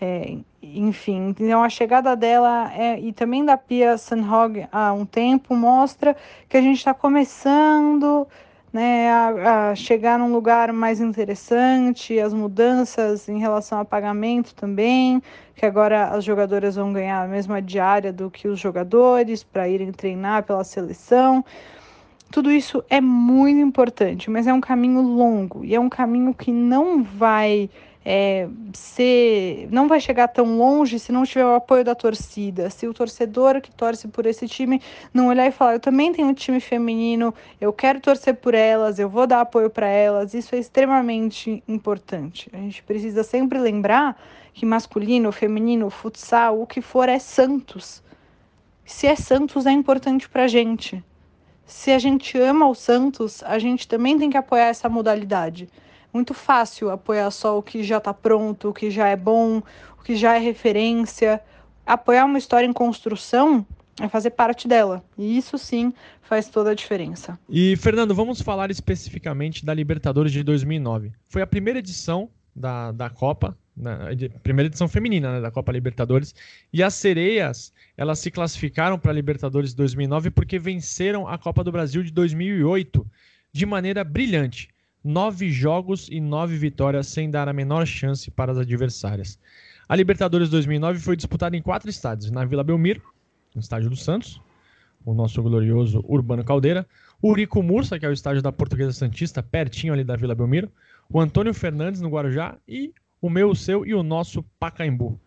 É, 0.00 0.36
enfim, 0.62 1.28
então 1.28 1.62
a 1.62 1.68
chegada 1.68 2.16
dela 2.16 2.72
é, 2.74 2.98
e 2.98 3.12
também 3.12 3.44
da 3.44 3.56
Pia 3.56 3.96
Sanhog 3.96 4.66
há 4.72 4.92
um 4.92 5.04
tempo 5.04 5.54
mostra 5.54 6.16
que 6.48 6.56
a 6.56 6.60
gente 6.60 6.78
está 6.78 6.92
começando 6.92 8.26
né, 8.72 9.10
a, 9.10 9.70
a, 9.70 9.74
chegar 9.74 10.18
num 10.18 10.32
lugar 10.32 10.72
mais 10.72 11.00
interessante, 11.00 12.18
as 12.18 12.32
mudanças 12.32 13.28
em 13.28 13.38
relação 13.38 13.78
a 13.78 13.84
pagamento 13.84 14.54
também, 14.54 15.22
que 15.54 15.66
agora 15.66 16.08
as 16.08 16.24
jogadoras 16.24 16.76
vão 16.76 16.92
ganhar 16.92 17.22
a 17.22 17.28
mesma 17.28 17.60
diária 17.60 18.12
do 18.12 18.30
que 18.30 18.48
os 18.48 18.58
jogadores 18.58 19.44
para 19.44 19.68
irem 19.68 19.92
treinar 19.92 20.44
pela 20.44 20.64
seleção. 20.64 21.44
Tudo 22.30 22.50
isso 22.50 22.82
é 22.88 22.98
muito 22.98 23.60
importante, 23.60 24.30
mas 24.30 24.46
é 24.46 24.52
um 24.54 24.60
caminho 24.60 25.02
longo 25.02 25.62
e 25.62 25.74
é 25.74 25.80
um 25.80 25.90
caminho 25.90 26.32
que 26.32 26.50
não 26.50 27.02
vai 27.02 27.68
é, 28.04 28.48
ser, 28.72 29.68
não 29.70 29.86
vai 29.86 30.00
chegar 30.00 30.28
tão 30.28 30.58
longe 30.58 30.98
se 30.98 31.12
não 31.12 31.24
tiver 31.24 31.44
o 31.44 31.54
apoio 31.54 31.84
da 31.84 31.94
torcida. 31.94 32.68
Se 32.68 32.86
o 32.86 32.94
torcedor 32.94 33.60
que 33.60 33.70
torce 33.70 34.08
por 34.08 34.26
esse 34.26 34.48
time 34.48 34.80
não 35.14 35.28
olhar 35.28 35.46
e 35.46 35.52
falar, 35.52 35.74
eu 35.74 35.80
também 35.80 36.12
tenho 36.12 36.28
um 36.28 36.34
time 36.34 36.60
feminino, 36.60 37.32
eu 37.60 37.72
quero 37.72 38.00
torcer 38.00 38.34
por 38.34 38.54
elas, 38.54 38.98
eu 38.98 39.08
vou 39.08 39.26
dar 39.26 39.40
apoio 39.40 39.70
para 39.70 39.86
elas, 39.86 40.34
isso 40.34 40.54
é 40.54 40.58
extremamente 40.58 41.62
importante. 41.68 42.50
A 42.52 42.56
gente 42.56 42.82
precisa 42.82 43.22
sempre 43.22 43.58
lembrar 43.58 44.20
que 44.52 44.66
masculino, 44.66 45.30
feminino, 45.32 45.88
futsal, 45.88 46.60
o 46.60 46.66
que 46.66 46.80
for 46.80 47.08
é 47.08 47.18
Santos. 47.18 48.02
Se 48.84 49.06
é 49.06 49.14
Santos, 49.14 49.64
é 49.64 49.70
importante 49.70 50.28
para 50.28 50.48
gente. 50.48 51.02
Se 51.64 51.92
a 51.92 51.98
gente 51.98 52.36
ama 52.36 52.68
o 52.68 52.74
Santos, 52.74 53.42
a 53.44 53.58
gente 53.58 53.86
também 53.86 54.18
tem 54.18 54.28
que 54.28 54.36
apoiar 54.36 54.66
essa 54.66 54.88
modalidade 54.88 55.68
muito 56.12 56.34
fácil 56.34 56.90
apoiar 56.90 57.30
só 57.30 57.58
o 57.58 57.62
que 57.62 57.82
já 57.82 57.98
está 57.98 58.12
pronto, 58.12 58.68
o 58.68 58.72
que 58.72 58.90
já 58.90 59.08
é 59.08 59.16
bom, 59.16 59.62
o 59.98 60.02
que 60.04 60.14
já 60.14 60.34
é 60.34 60.38
referência. 60.38 61.40
Apoiar 61.86 62.24
uma 62.24 62.38
história 62.38 62.66
em 62.66 62.72
construção 62.72 63.66
é 64.00 64.08
fazer 64.08 64.30
parte 64.30 64.68
dela. 64.68 65.04
E 65.16 65.36
isso 65.36 65.56
sim 65.58 65.92
faz 66.22 66.48
toda 66.48 66.70
a 66.70 66.74
diferença. 66.74 67.38
E, 67.48 67.76
Fernando, 67.76 68.14
vamos 68.14 68.40
falar 68.40 68.70
especificamente 68.70 69.64
da 69.64 69.74
Libertadores 69.74 70.32
de 70.32 70.42
2009. 70.42 71.12
Foi 71.28 71.42
a 71.42 71.46
primeira 71.46 71.78
edição 71.78 72.28
da, 72.54 72.92
da 72.92 73.10
Copa, 73.10 73.56
na, 73.76 74.08
primeira 74.42 74.66
edição 74.66 74.88
feminina 74.88 75.32
né, 75.32 75.40
da 75.40 75.50
Copa 75.50 75.72
Libertadores. 75.72 76.34
E 76.72 76.82
as 76.82 76.94
sereias, 76.94 77.72
elas 77.96 78.18
se 78.18 78.30
classificaram 78.30 78.98
para 78.98 79.10
a 79.10 79.14
Libertadores 79.14 79.70
de 79.70 79.76
2009 79.76 80.30
porque 80.30 80.58
venceram 80.58 81.26
a 81.26 81.36
Copa 81.36 81.64
do 81.64 81.72
Brasil 81.72 82.02
de 82.02 82.10
2008 82.10 83.06
de 83.52 83.66
maneira 83.66 84.02
brilhante 84.02 84.71
nove 85.04 85.50
jogos 85.50 86.08
e 86.10 86.20
nove 86.20 86.56
vitórias 86.56 87.08
sem 87.08 87.30
dar 87.30 87.48
a 87.48 87.52
menor 87.52 87.86
chance 87.86 88.30
para 88.30 88.52
as 88.52 88.58
adversárias. 88.58 89.38
A 89.88 89.96
Libertadores 89.96 90.48
2009 90.48 91.00
foi 91.00 91.16
disputada 91.16 91.56
em 91.56 91.62
quatro 91.62 91.90
estádios: 91.90 92.30
na 92.30 92.44
Vila 92.44 92.64
Belmiro, 92.64 93.02
no 93.54 93.60
estádio 93.60 93.90
do 93.90 93.96
Santos, 93.96 94.40
o 95.04 95.14
nosso 95.14 95.42
glorioso 95.42 96.04
Urbano 96.08 96.44
Caldeira, 96.44 96.86
o 97.20 97.30
Urico 97.30 97.62
Mursa, 97.62 97.98
que 97.98 98.06
é 98.06 98.08
o 98.08 98.12
estádio 98.12 98.42
da 98.42 98.52
Portuguesa 98.52 98.92
Santista, 98.92 99.42
pertinho 99.42 99.92
ali 99.92 100.04
da 100.04 100.16
Vila 100.16 100.34
Belmiro, 100.34 100.70
o 101.10 101.20
Antônio 101.20 101.52
Fernandes 101.52 102.00
no 102.00 102.08
Guarujá 102.08 102.56
e 102.66 102.92
o 103.20 103.28
meu, 103.28 103.50
o 103.50 103.56
seu 103.56 103.86
e 103.86 103.94
o 103.94 104.02
nosso 104.02 104.42
Pacaembu. 104.58 105.20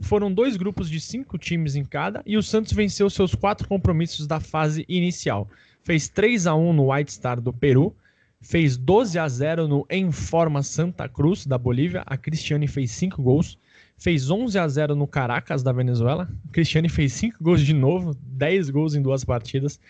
Foram 0.00 0.32
dois 0.32 0.56
grupos 0.56 0.88
de 0.88 1.00
cinco 1.00 1.36
times 1.36 1.74
em 1.74 1.84
cada 1.84 2.22
e 2.24 2.36
o 2.36 2.42
Santos 2.42 2.72
venceu 2.72 3.10
seus 3.10 3.34
quatro 3.34 3.66
compromissos 3.66 4.26
da 4.26 4.38
fase 4.38 4.84
inicial. 4.88 5.48
Fez 5.82 6.08
3 6.08 6.46
a 6.46 6.54
1 6.54 6.72
no 6.72 6.92
White 6.92 7.12
Star 7.12 7.40
do 7.40 7.52
Peru, 7.52 7.94
fez 8.40 8.76
12 8.76 9.18
a 9.18 9.28
0 9.28 9.68
no 9.68 9.86
Enforma 9.90 10.62
Santa 10.62 11.08
Cruz, 11.08 11.46
da 11.46 11.58
Bolívia. 11.58 12.02
A 12.06 12.16
Cristiane 12.16 12.66
fez 12.66 12.90
5 12.92 13.22
gols. 13.22 13.58
Fez 13.96 14.30
11 14.30 14.58
a 14.58 14.68
0 14.68 14.94
no 14.94 15.06
Caracas, 15.06 15.62
da 15.62 15.72
Venezuela. 15.72 16.28
A 16.48 16.52
Cristiane 16.52 16.88
fez 16.88 17.12
5 17.14 17.42
gols 17.42 17.60
de 17.60 17.74
novo, 17.74 18.16
10 18.20 18.70
gols 18.70 18.94
em 18.94 19.02
duas 19.02 19.24
partidas. 19.24 19.80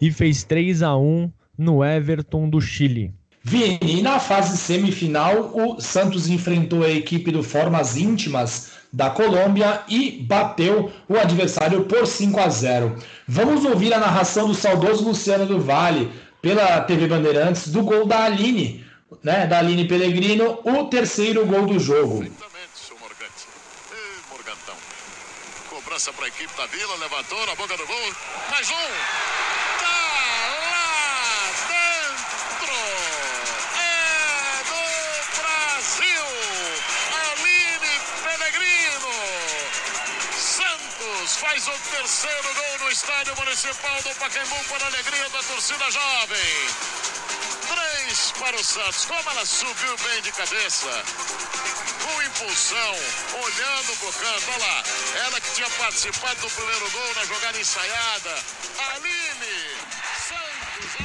E 0.00 0.10
fez 0.10 0.44
3 0.44 0.82
a 0.82 0.96
1 0.96 1.32
no 1.56 1.84
Everton 1.84 2.48
do 2.48 2.60
Chile. 2.60 3.14
Vini, 3.46 4.00
na 4.00 4.18
fase 4.18 4.56
semifinal, 4.56 5.52
o 5.54 5.78
Santos 5.78 6.28
enfrentou 6.28 6.82
a 6.82 6.90
equipe 6.90 7.30
do 7.30 7.42
Formas 7.42 7.94
Íntimas 7.94 8.72
da 8.90 9.10
Colômbia 9.10 9.82
e 9.88 10.22
bateu 10.22 10.90
o 11.08 11.18
adversário 11.18 11.84
por 11.84 12.06
5 12.06 12.40
a 12.40 12.48
0. 12.48 12.96
Vamos 13.28 13.64
ouvir 13.64 13.92
a 13.92 13.98
narração 13.98 14.48
do 14.48 14.54
saudoso 14.54 15.04
Luciano 15.04 15.44
do 15.44 15.60
Vale 15.60 16.10
pela 16.44 16.82
TV 16.82 17.06
Bandeirantes 17.06 17.68
do 17.68 17.82
gol 17.82 18.06
da 18.06 18.24
Aline, 18.24 18.84
né, 19.22 19.46
da 19.46 19.60
Aline 19.60 19.88
Pellegrino, 19.88 20.60
o 20.62 20.84
terceiro 20.84 21.46
gol 21.46 21.64
do 21.64 21.80
jogo. 21.80 22.22
Cobrança 25.70 26.12
para 26.12 26.26
a 26.26 26.28
equipe 26.28 26.54
da 26.54 26.66
Vila, 26.66 26.96
levantou 26.96 27.46
na 27.46 27.54
boca 27.54 27.76
do 27.78 27.86
gol. 27.86 28.12
Mais 28.50 28.70
um! 28.70 29.43
Faz 41.44 41.68
o 41.68 41.72
terceiro 41.90 42.48
gol 42.54 42.90
estádio 42.90 43.34
municipal 43.36 43.96
do 44.02 44.18
Pacaembu 44.18 44.56
para 44.66 44.84
a 44.84 44.86
alegria 44.88 45.28
da 45.28 45.42
torcida 45.42 45.84
jovem. 45.90 46.50
Três 47.68 48.32
para 48.40 48.56
o 48.56 48.64
Santos. 48.64 49.04
Como 49.04 49.30
ela 49.30 49.44
subiu 49.44 49.94
bem 50.08 50.22
de 50.22 50.32
cabeça. 50.32 50.88
Com 52.02 52.22
impulsão, 52.22 52.94
olhando 53.44 53.98
pro 54.00 54.12
canto. 54.12 54.46
Olha 54.54 54.66
lá. 54.66 54.82
Ela 55.26 55.40
que 55.40 55.54
tinha 55.54 55.68
participado 55.78 56.40
do 56.40 56.48
primeiro 56.48 56.90
gol 56.90 57.14
na 57.14 57.24
jogada 57.26 57.60
ensaiada. 57.60 58.30
Aline. 58.94 60.04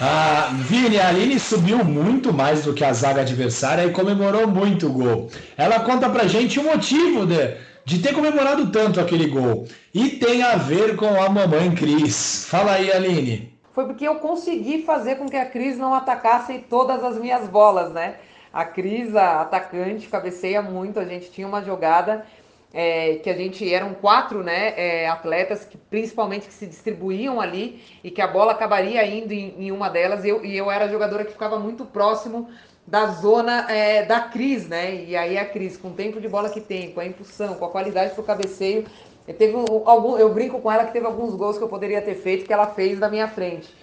A 0.02 0.52
Vini, 0.70 1.00
a 1.00 1.10
Aline 1.10 1.40
subiu 1.40 1.84
muito 1.84 2.32
mais 2.32 2.64
do 2.64 2.74
que 2.74 2.86
a 2.86 2.94
zaga 2.94 3.22
adversária 3.22 3.86
e 3.86 3.92
comemorou 3.92 4.48
muito 4.48 4.88
o 4.88 4.94
gol. 4.94 5.32
Ela 5.58 5.82
conta 5.82 6.10
pra 6.10 6.28
gente 6.28 6.60
o 6.60 6.64
motivo 6.64 7.26
de, 7.26 7.58
de 7.90 8.04
ter 8.04 8.14
comemorado 8.14 8.72
tanto 8.72 9.02
aquele 9.02 9.26
gol. 9.26 9.68
E 9.92 10.10
tem 10.10 10.44
a 10.44 10.56
ver 10.56 10.96
com 10.96 11.08
a 11.08 11.28
mamãe 11.28 11.74
Cris. 11.74 12.46
Fala 12.46 12.74
aí, 12.74 12.92
Aline. 12.92 13.52
Foi 13.74 13.86
porque 13.88 14.08
eu 14.08 14.16
consegui 14.18 14.84
fazer 14.84 15.16
com 15.16 15.28
que 15.28 15.36
a 15.36 15.48
Cris 15.48 15.76
não 15.76 15.96
atacasse 15.96 16.60
todas 16.70 17.04
as 17.04 17.18
minhas 17.18 17.48
bolas, 17.48 17.92
né? 17.92 18.18
A 18.54 18.64
Cris, 18.64 19.16
a 19.16 19.42
atacante, 19.42 20.08
cabeceia 20.08 20.62
muito. 20.62 21.00
A 21.00 21.06
gente 21.06 21.32
tinha 21.32 21.48
uma 21.48 21.64
jogada 21.64 22.28
é, 22.72 23.16
que 23.16 23.30
a 23.30 23.34
gente 23.34 23.74
eram 23.74 23.96
quatro 23.96 24.44
né, 24.44 24.74
é, 24.78 25.10
atletas 25.10 25.66
que 25.66 25.76
principalmente 25.76 26.46
que 26.46 26.54
se 26.54 26.68
distribuíam 26.68 27.42
ali 27.42 27.82
e 28.04 28.12
que 28.12 28.22
a 28.22 28.28
bola 28.28 28.52
acabaria 28.52 29.04
indo 29.04 29.34
em, 29.34 29.56
em 29.58 29.72
uma 29.72 29.90
delas. 29.90 30.24
Eu, 30.24 30.46
e 30.46 30.56
eu 30.56 30.70
era 30.70 30.86
a 30.86 30.90
jogadora 30.90 31.26
que 31.26 31.32
ficava 31.32 31.58
muito 31.58 31.86
próximo 31.86 32.50
da 32.86 33.08
zona 33.08 33.72
é, 33.72 34.04
da 34.04 34.22
Cris, 34.22 34.68
né? 34.68 35.04
E 35.04 35.16
aí 35.16 35.38
a 35.38 35.46
Cris, 35.46 35.78
com 35.78 35.90
o 35.90 35.94
tempo 35.94 36.20
de 36.20 36.28
bola 36.28 36.50
que 36.50 36.62
tem, 36.62 36.92
com 36.92 37.00
a 37.00 37.06
impulsão, 37.06 37.56
com 37.56 37.66
a 37.66 37.70
qualidade 37.70 38.14
pro 38.14 38.24
cabeceio, 38.24 38.86
eu, 39.28 39.34
teve 39.34 39.54
algum, 39.86 40.18
eu 40.18 40.34
brinco 40.34 40.60
com 40.60 40.72
ela 40.72 40.86
que 40.86 40.94
teve 40.94 41.06
alguns 41.06 41.36
gols 41.36 41.58
que 41.58 41.64
eu 41.64 41.70
poderia 41.70 42.02
ter 42.02 42.16
feito 42.16 42.46
que 42.46 42.54
ela 42.54 42.68
fez 42.68 42.98
da 42.98 43.10
minha 43.10 43.28
frente. 43.28 43.74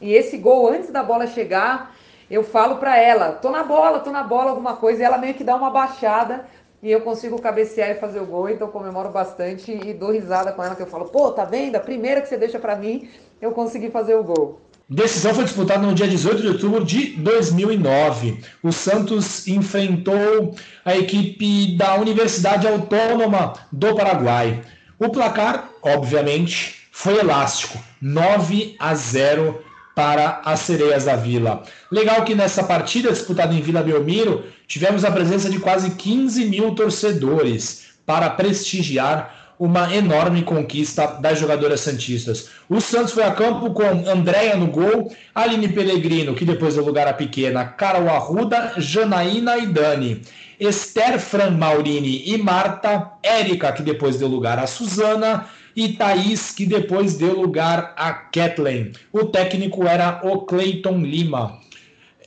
E 0.00 0.14
esse 0.14 0.38
gol, 0.38 0.68
antes 0.68 0.90
da 0.90 1.02
bola 1.02 1.26
chegar, 1.26 1.94
eu 2.30 2.42
falo 2.42 2.76
para 2.76 2.98
ela, 2.98 3.32
tô 3.32 3.50
na 3.50 3.62
bola, 3.62 4.00
tô 4.00 4.10
na 4.10 4.22
bola, 4.22 4.50
alguma 4.50 4.76
coisa, 4.76 5.02
e 5.02 5.04
ela 5.04 5.18
meio 5.18 5.34
que 5.34 5.44
dá 5.44 5.54
uma 5.54 5.70
baixada 5.70 6.46
e 6.82 6.90
eu 6.90 7.00
consigo 7.00 7.40
cabecear 7.40 7.90
e 7.90 7.94
fazer 7.94 8.20
o 8.20 8.26
gol, 8.26 8.48
então 8.48 8.68
comemoro 8.68 9.08
bastante 9.08 9.72
e 9.72 9.94
dou 9.94 10.10
risada 10.10 10.52
com 10.52 10.62
ela, 10.62 10.74
que 10.74 10.82
eu 10.82 10.86
falo, 10.86 11.06
pô, 11.06 11.32
tá 11.32 11.44
vendo? 11.44 11.76
A 11.76 11.80
primeira 11.80 12.20
que 12.20 12.28
você 12.28 12.36
deixa 12.36 12.58
para 12.58 12.76
mim, 12.76 13.08
eu 13.40 13.52
consegui 13.52 13.90
fazer 13.90 14.14
o 14.14 14.22
gol. 14.22 14.60
Decisão 14.88 15.34
foi 15.34 15.44
disputada 15.44 15.86
no 15.86 15.94
dia 15.94 16.06
18 16.06 16.42
de 16.42 16.48
outubro 16.48 16.84
de 16.84 17.16
2009. 17.16 18.40
O 18.62 18.70
Santos 18.70 19.48
enfrentou 19.48 20.54
a 20.84 20.94
equipe 20.94 21.74
da 21.74 21.94
Universidade 21.94 22.66
Autônoma 22.66 23.54
do 23.72 23.94
Paraguai. 23.94 24.62
O 24.98 25.08
placar, 25.08 25.70
obviamente, 25.82 26.86
foi 26.92 27.18
elástico, 27.18 27.82
9 28.00 28.76
a 28.78 28.94
0 28.94 29.64
para 29.94 30.42
as 30.44 30.60
Sereias 30.60 31.06
da 31.06 31.16
Vila. 31.16 31.62
Legal 31.90 32.22
que 32.22 32.34
nessa 32.34 32.62
partida 32.62 33.10
disputada 33.10 33.54
em 33.54 33.62
Vila 33.62 33.82
Belmiro, 33.82 34.44
tivemos 34.66 35.02
a 35.02 35.10
presença 35.10 35.48
de 35.48 35.58
quase 35.60 35.92
15 35.92 36.44
mil 36.44 36.74
torcedores 36.74 37.86
para 38.04 38.28
prestigiar 38.28 39.43
uma 39.58 39.94
enorme 39.94 40.42
conquista 40.42 41.06
das 41.20 41.38
jogadoras 41.38 41.80
santistas. 41.80 42.48
O 42.68 42.80
Santos 42.80 43.12
foi 43.12 43.22
a 43.22 43.32
campo 43.32 43.72
com 43.72 43.84
Andréia 44.08 44.56
no 44.56 44.66
gol, 44.66 45.14
Aline 45.34 45.68
Pellegrino, 45.68 46.34
que 46.34 46.44
depois 46.44 46.74
deu 46.74 46.84
lugar 46.84 47.06
a 47.06 47.12
pequena, 47.12 47.64
Carol 47.64 48.08
Arruda, 48.08 48.74
Janaína 48.78 49.58
e 49.58 49.66
Dani. 49.66 50.22
Esther 50.58 51.18
Fran 51.18 51.50
Maurini 51.50 52.22
e 52.26 52.38
Marta, 52.38 53.12
Érica, 53.22 53.72
que 53.72 53.82
depois 53.82 54.18
deu 54.18 54.28
lugar 54.28 54.58
a 54.58 54.66
Suzana, 54.66 55.46
e 55.76 55.88
Thaís, 55.88 56.52
que 56.52 56.64
depois 56.64 57.16
deu 57.16 57.40
lugar 57.40 57.92
a 57.96 58.12
Kathleen. 58.12 58.92
O 59.12 59.24
técnico 59.24 59.84
era 59.86 60.20
o 60.22 60.42
Cleiton 60.42 60.98
Lima. 60.98 61.58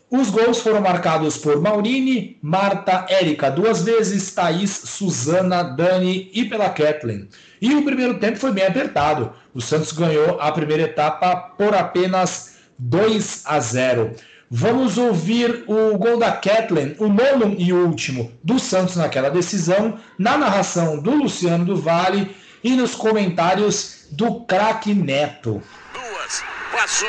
Os 0.09 0.29
gols 0.29 0.61
foram 0.61 0.79
marcados 0.79 1.37
por 1.37 1.61
Maurini, 1.61 2.39
Marta, 2.41 3.05
Érica 3.09 3.51
duas 3.51 3.83
vezes, 3.83 4.33
Thaís, 4.33 4.71
Suzana, 4.71 5.63
Dani 5.63 6.31
e 6.33 6.45
pela 6.45 6.69
Kathleen. 6.69 7.27
E 7.61 7.75
o 7.75 7.83
primeiro 7.83 8.17
tempo 8.17 8.37
foi 8.37 8.53
bem 8.53 8.65
apertado. 8.65 9.33
O 9.53 9.59
Santos 9.59 9.91
ganhou 9.91 10.39
a 10.39 10.49
primeira 10.53 10.83
etapa 10.83 11.35
por 11.35 11.75
apenas 11.75 12.55
2 12.79 13.41
a 13.45 13.59
0. 13.59 14.15
Vamos 14.49 14.97
ouvir 14.97 15.65
o 15.67 15.97
gol 15.97 16.17
da 16.17 16.31
Kathleen, 16.31 16.95
o 16.99 17.09
nono 17.09 17.53
e 17.57 17.73
último 17.73 18.31
do 18.41 18.57
Santos 18.59 18.95
naquela 18.95 19.29
decisão, 19.29 19.99
na 20.17 20.37
narração 20.37 21.01
do 21.01 21.11
Luciano 21.11 21.65
do 21.65 21.75
Vale 21.75 22.33
e 22.63 22.71
nos 22.77 22.95
comentários 22.95 24.07
do 24.11 24.45
craque 24.45 24.93
Neto. 24.93 25.61
Duas, 25.93 26.43
passou, 26.71 27.07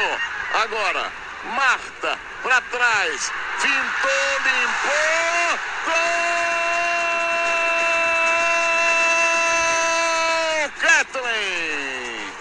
agora, 0.53 1.13
Marta, 1.55 2.19
para 2.49 2.63
trás, 2.63 3.31
fintou, 3.59 4.41
limpou, 4.47 5.59
gol! 5.85 5.95
Kathleen! 10.81 12.33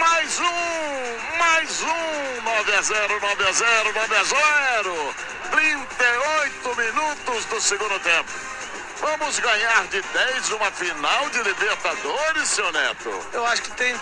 Mais 0.00 0.40
um, 0.40 1.18
mais 1.38 1.82
um, 1.82 2.42
9 2.42 2.72
a 2.72 2.82
0, 2.82 3.20
9 3.20 3.44
a 3.44 3.52
0, 3.52 3.92
9 3.92 4.16
a 4.16 4.24
0. 4.24 5.14
38 5.50 6.76
minutos 6.76 7.44
do 7.44 7.60
segundo 7.60 8.00
tempo. 8.00 8.59
Vamos 9.00 9.38
ganhar 9.38 9.86
de 9.86 10.02
10 10.02 10.50
uma 10.50 10.70
final 10.72 11.30
de 11.30 11.42
Libertadores, 11.42 12.48
seu 12.48 12.70
Neto? 12.70 13.10
Eu 13.32 13.46
acho 13.46 13.62
que 13.62 13.70
tem 13.70 13.94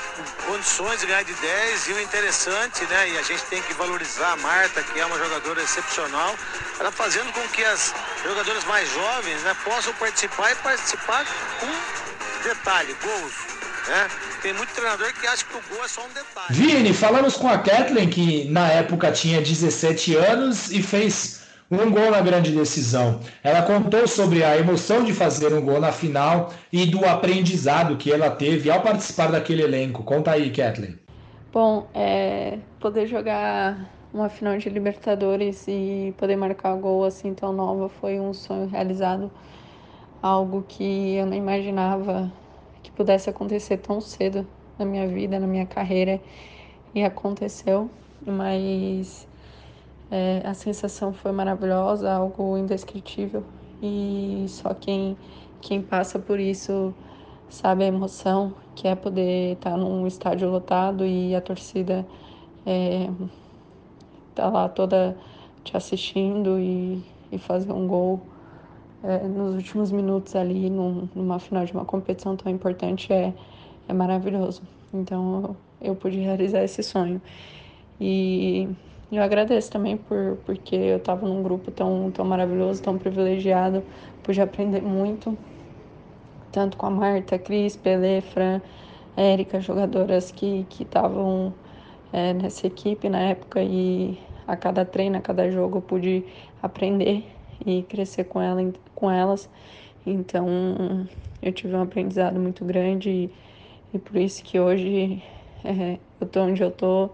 condições 0.45 0.99
de 0.99 1.07
ganhar 1.07 1.23
de 1.23 1.35
10 1.35 1.89
e 1.89 1.93
o 1.93 2.03
interessante, 2.03 2.85
né? 2.87 3.11
E 3.11 3.19
a 3.19 3.23
gente 3.23 3.43
tem 3.45 3.63
que 3.63 3.75
valorizar 3.75 4.33
a 4.33 4.37
Marta, 4.39 4.83
que 4.83 4.99
é 4.99 5.07
uma 5.07 5.17
jogadora 5.17 5.63
excepcional, 5.63 6.35
ela 6.81 6.91
fazendo 6.91 7.33
com 7.33 7.41
que 7.49 7.65
as 7.65 7.95
jogadoras 8.25 8.65
mais 8.65 8.93
jovens 8.93 9.41
né, 9.43 9.57
possam 9.63 9.95
participar 9.95 10.51
e 10.51 10.57
participar 10.57 11.25
com 11.61 12.49
detalhe, 12.49 12.97
gols, 13.01 13.35
né? 13.87 14.09
Tem 14.43 14.53
muito 14.53 14.71
treinador 14.71 15.13
que 15.13 15.27
acha 15.29 15.45
que 15.45 15.57
o 15.57 15.63
gol 15.75 15.85
é 15.85 15.89
só 15.89 16.05
um 16.05 16.09
detalhe. 16.09 16.49
Vini, 16.51 16.93
falamos 16.93 17.37
com 17.37 17.49
a 17.49 17.59
Kathleen, 17.59 18.09
que 18.09 18.51
na 18.51 18.67
época 18.69 19.13
tinha 19.13 19.41
17 19.41 20.17
anos 20.17 20.73
e 20.73 20.83
fez 20.83 21.39
um 21.71 21.91
gol 21.91 22.11
na 22.11 22.21
grande 22.21 22.51
decisão. 22.51 23.21
Ela 23.43 23.63
contou 23.63 24.07
sobre 24.09 24.43
a 24.43 24.57
emoção 24.57 25.05
de 25.05 25.13
fazer 25.13 25.53
um 25.53 25.61
gol 25.61 25.81
na 25.81 25.93
final 25.93 26.53
e 26.73 26.87
do 26.87 27.05
aprendizado 27.05 27.97
que 27.97 28.11
ela 28.11 28.31
teve 28.31 28.71
ao 28.71 28.81
participar 28.81 29.31
daquele 29.31 29.63
elenco. 29.63 30.03
Conta 30.03 30.31
aí, 30.33 30.51
Kathleen. 30.51 30.99
Bom, 31.53 31.87
é, 31.95 32.59
poder 32.81 33.07
jogar 33.07 33.91
uma 34.13 34.29
final 34.29 34.57
de 34.57 34.69
Libertadores 34.71 35.67
e 35.69 36.15
poder 36.17 36.37
marcar 36.37 36.75
gol 36.77 37.05
assim 37.05 37.35
tão 37.35 37.53
nova 37.53 37.89
foi 37.89 38.19
um 38.19 38.33
sonho 38.33 38.67
realizado, 38.67 39.31
algo 40.23 40.65
que 40.67 41.17
eu 41.17 41.27
não 41.27 41.35
imaginava 41.35 42.33
que 42.83 42.91
pudesse 42.91 43.29
acontecer 43.29 43.77
tão 43.79 44.01
cedo 44.01 44.47
na 44.79 44.85
minha 44.85 45.07
vida, 45.07 45.39
na 45.39 45.47
minha 45.47 45.67
carreira, 45.67 46.21
e 46.95 47.05
aconteceu, 47.05 47.91
mas 48.25 49.28
é, 50.11 50.43
a 50.45 50.55
sensação 50.55 51.13
foi 51.13 51.33
maravilhosa, 51.33 52.11
algo 52.11 52.57
indescritível, 52.57 53.45
e 53.83 54.47
só 54.49 54.75
quem, 54.75 55.17
quem 55.61 55.83
passa 55.83 56.19
por 56.19 56.41
isso 56.41 56.95
sabe 57.49 57.85
a 57.85 57.87
emoção 57.87 58.55
que 58.75 58.87
é 58.87 58.95
poder 58.95 59.55
estar 59.55 59.77
num 59.77 60.07
estádio 60.07 60.51
lotado 60.51 61.05
e 61.05 61.35
a 61.35 61.41
torcida 61.41 62.07
é, 62.67 63.09
tá 64.35 64.49
lá 64.49 64.69
toda 64.69 65.17
te 65.65 65.77
assistindo 65.77 66.59
e, 66.59 67.03
e 67.33 67.39
fazer 67.39 67.73
um 67.73 67.87
gol 67.87 68.21
é, 69.03 69.19
nos 69.27 69.55
últimos 69.55 69.93
minutos 69.93 70.35
ali, 70.35 70.69
num, 70.71 71.09
numa 71.15 71.39
final 71.39 71.65
de 71.65 71.73
uma 71.73 71.85
competição 71.85 72.37
tão 72.37 72.51
importante, 72.51 73.13
é, 73.13 73.33
é 73.87 73.93
maravilhoso. 73.93 74.63
Então 74.93 75.57
eu 75.81 75.95
pude 75.95 76.19
realizar 76.19 76.63
esse 76.63 76.83
sonho. 76.83 77.21
E 78.01 78.69
eu 79.11 79.23
agradeço 79.23 79.71
também 79.71 79.97
por 79.97 80.37
porque 80.45 80.75
eu 80.75 80.99
estava 80.99 81.27
num 81.27 81.43
grupo 81.43 81.71
tão, 81.71 82.11
tão 82.13 82.25
maravilhoso, 82.25 82.83
tão 82.83 82.99
privilegiado, 82.99 83.83
pude 84.23 84.41
aprender 84.41 84.83
muito, 84.83 85.37
tanto 86.53 86.77
com 86.77 86.87
a 86.87 86.91
Marta, 86.91 87.39
Cris, 87.39 87.77
Pelé, 87.77 88.21
Fran, 88.21 88.61
Érica, 89.17 89.61
jogadoras 89.61 90.31
que 90.31 90.67
estavam 90.81 91.53
é, 92.13 92.33
nessa 92.35 92.67
equipe 92.67 93.09
na 93.09 93.21
época 93.21 93.63
e 93.63 94.19
a 94.47 94.57
cada 94.57 94.85
treino, 94.85 95.17
a 95.19 95.21
cada 95.21 95.51
jogo 95.51 95.79
eu 95.79 95.83
pude 95.83 96.25
aprender 96.63 97.25
e 97.65 97.83
crescer 97.85 98.25
com, 98.25 98.41
ela, 98.41 98.61
com 98.95 99.11
elas. 99.11 99.49
Então 100.07 101.09
eu 101.43 101.53
tive 101.53 101.75
um 101.75 101.83
aprendizado 101.83 102.39
muito 102.41 102.65
grande 102.65 103.11
e, 103.11 103.31
e 103.95 103.99
por 103.99 104.17
isso 104.17 104.43
que 104.45 104.59
hoje 104.59 105.23
é, 105.65 105.99
eu 106.21 106.27
tô 106.29 106.41
onde 106.43 106.63
eu 106.63 106.71
tô, 106.71 107.11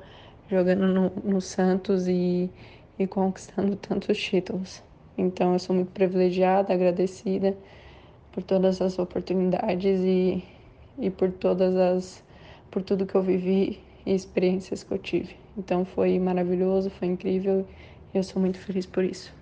jogando 0.51 0.87
no, 0.87 1.11
no 1.25 1.41
Santos 1.41 2.07
e, 2.09 2.51
e 2.99 3.07
conquistando 3.07 3.77
tantos 3.77 4.19
títulos. 4.19 4.83
Então 5.17 5.53
eu 5.53 5.59
sou 5.59 5.75
muito 5.75 5.93
privilegiada, 5.93 6.73
agradecida 6.73 7.57
por 8.33 8.43
todas 8.43 8.81
as 8.83 8.99
oportunidades 8.99 10.01
e, 10.01 10.43
e 10.99 11.11
por 11.11 11.31
todas 11.31 11.77
as 11.77 12.25
por 12.71 12.83
tudo 12.83 13.07
que 13.07 13.15
eu 13.15 13.23
vivi 13.23 13.79
e 14.05 14.13
experiências 14.13 14.83
que 14.83 14.93
eu 14.93 14.99
tive. 14.99 15.37
Então 15.57 15.85
foi 15.85 16.19
maravilhoso, 16.19 16.91
foi 16.91 17.09
incrível 17.09 17.65
eu 18.13 18.23
sou 18.23 18.41
muito 18.41 18.59
feliz 18.59 18.87
por 18.87 19.05
isso. 19.05 19.33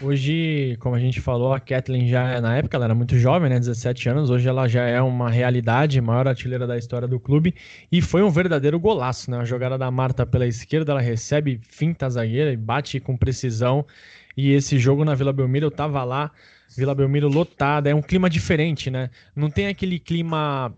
Hoje, 0.00 0.76
como 0.78 0.94
a 0.94 0.98
gente 0.98 1.20
falou, 1.20 1.52
a 1.52 1.58
Kathleen 1.58 2.08
já, 2.08 2.40
na 2.40 2.56
época, 2.56 2.76
ela 2.76 2.86
era 2.86 2.94
muito 2.94 3.18
jovem, 3.18 3.50
né? 3.50 3.58
17 3.58 4.08
anos. 4.08 4.30
Hoje 4.30 4.48
ela 4.48 4.68
já 4.68 4.84
é 4.84 5.00
uma 5.00 5.28
realidade, 5.28 6.00
maior 6.00 6.28
artilheira 6.28 6.66
da 6.66 6.78
história 6.78 7.08
do 7.08 7.18
clube. 7.18 7.54
E 7.90 8.00
foi 8.00 8.22
um 8.22 8.30
verdadeiro 8.30 8.78
golaço, 8.78 9.30
né? 9.30 9.38
A 9.38 9.44
jogada 9.44 9.76
da 9.76 9.90
Marta 9.90 10.24
pela 10.24 10.46
esquerda, 10.46 10.92
ela 10.92 11.00
recebe 11.00 11.60
finta 11.62 12.08
zagueira 12.08 12.52
e 12.52 12.56
bate 12.56 13.00
com 13.00 13.16
precisão. 13.16 13.84
E 14.36 14.52
esse 14.52 14.78
jogo 14.78 15.04
na 15.04 15.14
Vila 15.14 15.32
Belmiro, 15.32 15.66
eu 15.66 15.70
tava 15.70 16.02
lá, 16.04 16.30
Vila 16.76 16.94
Belmiro 16.94 17.28
lotada. 17.28 17.90
É 17.90 17.94
um 17.94 18.02
clima 18.02 18.30
diferente, 18.30 18.88
né? 18.90 19.10
Não 19.34 19.50
tem 19.50 19.66
aquele 19.66 19.98
clima. 19.98 20.72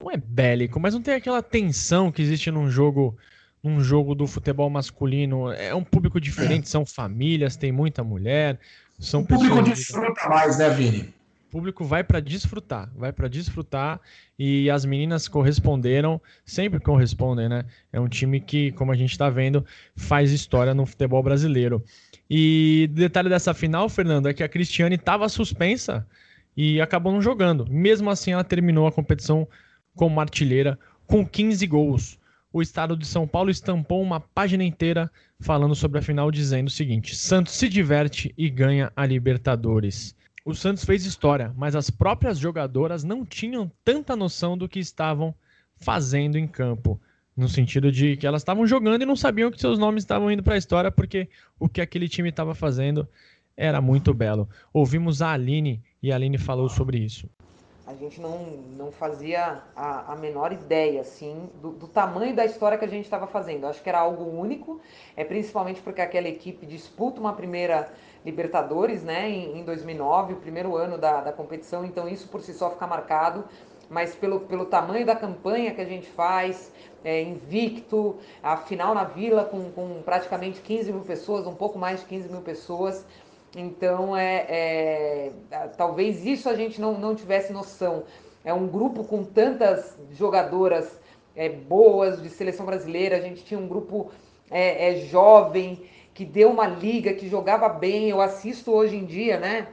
Não 0.00 0.10
é 0.10 0.16
bélico, 0.16 0.78
mas 0.78 0.92
não 0.92 1.00
tem 1.00 1.14
aquela 1.14 1.42
tensão 1.42 2.12
que 2.12 2.20
existe 2.20 2.50
num 2.50 2.68
jogo 2.68 3.16
um 3.64 3.80
jogo 3.80 4.14
do 4.14 4.26
futebol 4.26 4.68
masculino 4.68 5.52
é 5.52 5.74
um 5.74 5.84
público 5.84 6.20
diferente, 6.20 6.68
são 6.68 6.84
famílias, 6.84 7.56
tem 7.56 7.70
muita 7.70 8.02
mulher, 8.02 8.58
são 8.98 9.20
o 9.20 9.26
público 9.26 9.62
desfruta 9.62 10.28
mais, 10.28 10.58
né, 10.58 10.68
Vini? 10.70 11.14
O 11.48 11.52
público 11.52 11.84
vai 11.84 12.02
para 12.02 12.18
desfrutar, 12.18 12.90
vai 12.96 13.12
para 13.12 13.28
desfrutar 13.28 14.00
e 14.38 14.70
as 14.70 14.84
meninas 14.84 15.28
corresponderam, 15.28 16.20
sempre 16.44 16.80
correspondem, 16.80 17.48
né? 17.48 17.64
É 17.92 18.00
um 18.00 18.08
time 18.08 18.40
que, 18.40 18.72
como 18.72 18.90
a 18.90 18.96
gente 18.96 19.12
está 19.12 19.28
vendo, 19.28 19.64
faz 19.94 20.32
história 20.32 20.74
no 20.74 20.86
futebol 20.86 21.22
brasileiro. 21.22 21.84
E 22.28 22.88
detalhe 22.92 23.28
dessa 23.28 23.52
final, 23.52 23.88
Fernando, 23.88 24.28
é 24.28 24.32
que 24.32 24.42
a 24.42 24.48
Cristiane 24.48 24.94
estava 24.94 25.28
suspensa 25.28 26.06
e 26.56 26.80
acabou 26.80 27.12
não 27.12 27.20
jogando. 27.20 27.66
Mesmo 27.70 28.08
assim, 28.08 28.32
ela 28.32 28.42
terminou 28.42 28.86
a 28.86 28.92
competição 28.92 29.46
como 29.94 30.20
artilheira 30.20 30.78
com 31.06 31.26
15 31.26 31.66
gols 31.66 32.18
o 32.52 32.60
estado 32.60 32.96
de 32.96 33.06
São 33.06 33.26
Paulo 33.26 33.50
estampou 33.50 34.02
uma 34.02 34.20
página 34.20 34.62
inteira 34.62 35.10
falando 35.40 35.74
sobre 35.74 35.98
a 35.98 36.02
final, 36.02 36.30
dizendo 36.30 36.68
o 36.68 36.70
seguinte: 36.70 37.16
Santos 37.16 37.54
se 37.54 37.68
diverte 37.68 38.34
e 38.36 38.50
ganha 38.50 38.92
a 38.94 39.06
Libertadores. 39.06 40.14
O 40.44 40.54
Santos 40.54 40.84
fez 40.84 41.06
história, 41.06 41.52
mas 41.56 41.74
as 41.74 41.88
próprias 41.88 42.38
jogadoras 42.38 43.04
não 43.04 43.24
tinham 43.24 43.70
tanta 43.84 44.16
noção 44.16 44.58
do 44.58 44.68
que 44.68 44.80
estavam 44.80 45.34
fazendo 45.76 46.36
em 46.36 46.46
campo. 46.46 47.00
No 47.34 47.48
sentido 47.48 47.90
de 47.90 48.16
que 48.16 48.26
elas 48.26 48.42
estavam 48.42 48.66
jogando 48.66 49.02
e 49.02 49.06
não 49.06 49.16
sabiam 49.16 49.50
que 49.50 49.58
seus 49.58 49.78
nomes 49.78 50.02
estavam 50.02 50.30
indo 50.30 50.42
para 50.42 50.54
a 50.54 50.58
história, 50.58 50.90
porque 50.90 51.28
o 51.58 51.66
que 51.66 51.80
aquele 51.80 52.06
time 52.06 52.28
estava 52.28 52.54
fazendo 52.54 53.08
era 53.56 53.80
muito 53.80 54.12
belo. 54.12 54.48
Ouvimos 54.72 55.22
a 55.22 55.32
Aline 55.32 55.82
e 56.02 56.12
a 56.12 56.16
Aline 56.16 56.36
falou 56.36 56.68
sobre 56.68 56.98
isso 56.98 57.26
a 57.86 57.94
gente 57.94 58.20
não, 58.20 58.38
não 58.76 58.92
fazia 58.92 59.62
a, 59.74 60.12
a 60.12 60.16
menor 60.16 60.52
ideia 60.52 61.00
assim 61.00 61.50
do, 61.60 61.70
do, 61.70 61.88
tamanho 61.88 62.34
da 62.34 62.44
história 62.44 62.78
que 62.78 62.84
a 62.84 62.88
gente 62.88 63.04
estava 63.04 63.26
fazendo. 63.26 63.66
acho 63.66 63.82
que 63.82 63.88
era 63.88 63.98
algo 63.98 64.24
único, 64.24 64.80
é 65.16 65.24
principalmente 65.24 65.80
porque 65.80 66.00
aquela 66.00 66.28
equipe 66.28 66.64
disputa 66.64 67.20
uma 67.20 67.32
primeira 67.32 67.92
Libertadores, 68.24 69.02
né, 69.02 69.28
em, 69.28 69.58
em 69.58 69.64
2009, 69.64 70.34
o 70.34 70.36
primeiro 70.36 70.76
ano 70.76 70.96
da, 70.96 71.22
da 71.22 71.32
competição. 71.32 71.84
Então 71.84 72.08
isso 72.08 72.28
por 72.28 72.40
si 72.40 72.54
só 72.54 72.70
fica 72.70 72.86
marcado. 72.86 73.44
Mas 73.90 74.14
pelo, 74.14 74.40
pelo 74.40 74.64
tamanho 74.64 75.04
da 75.04 75.14
campanha 75.14 75.74
que 75.74 75.80
a 75.80 75.84
gente 75.84 76.06
faz, 76.06 76.72
é, 77.04 77.20
invicto, 77.20 78.16
a 78.42 78.56
final 78.56 78.94
na 78.94 79.04
Vila 79.04 79.44
com, 79.44 79.70
com 79.72 80.00
praticamente 80.02 80.60
15 80.60 80.92
mil 80.92 81.02
pessoas, 81.02 81.46
um 81.46 81.54
pouco 81.54 81.78
mais 81.78 82.00
de 82.00 82.06
15 82.06 82.28
mil 82.30 82.40
pessoas, 82.40 83.04
então, 83.56 84.16
é, 84.16 84.46
é, 84.48 85.32
talvez 85.76 86.24
isso 86.24 86.48
a 86.48 86.54
gente 86.54 86.80
não, 86.80 86.98
não 86.98 87.14
tivesse 87.14 87.52
noção. 87.52 88.04
É 88.44 88.52
um 88.52 88.66
grupo 88.66 89.04
com 89.04 89.22
tantas 89.22 89.96
jogadoras 90.12 90.98
é, 91.36 91.48
boas 91.48 92.22
de 92.22 92.28
seleção 92.30 92.64
brasileira, 92.64 93.16
a 93.16 93.20
gente 93.20 93.44
tinha 93.44 93.60
um 93.60 93.68
grupo 93.68 94.10
é, 94.50 94.90
é, 94.90 94.96
jovem 95.06 95.82
que 96.14 96.24
deu 96.24 96.50
uma 96.50 96.66
liga, 96.66 97.12
que 97.14 97.28
jogava 97.28 97.68
bem. 97.68 98.10
Eu 98.10 98.20
assisto 98.20 98.70
hoje 98.70 98.96
em 98.96 99.04
dia, 99.04 99.38
né? 99.38 99.68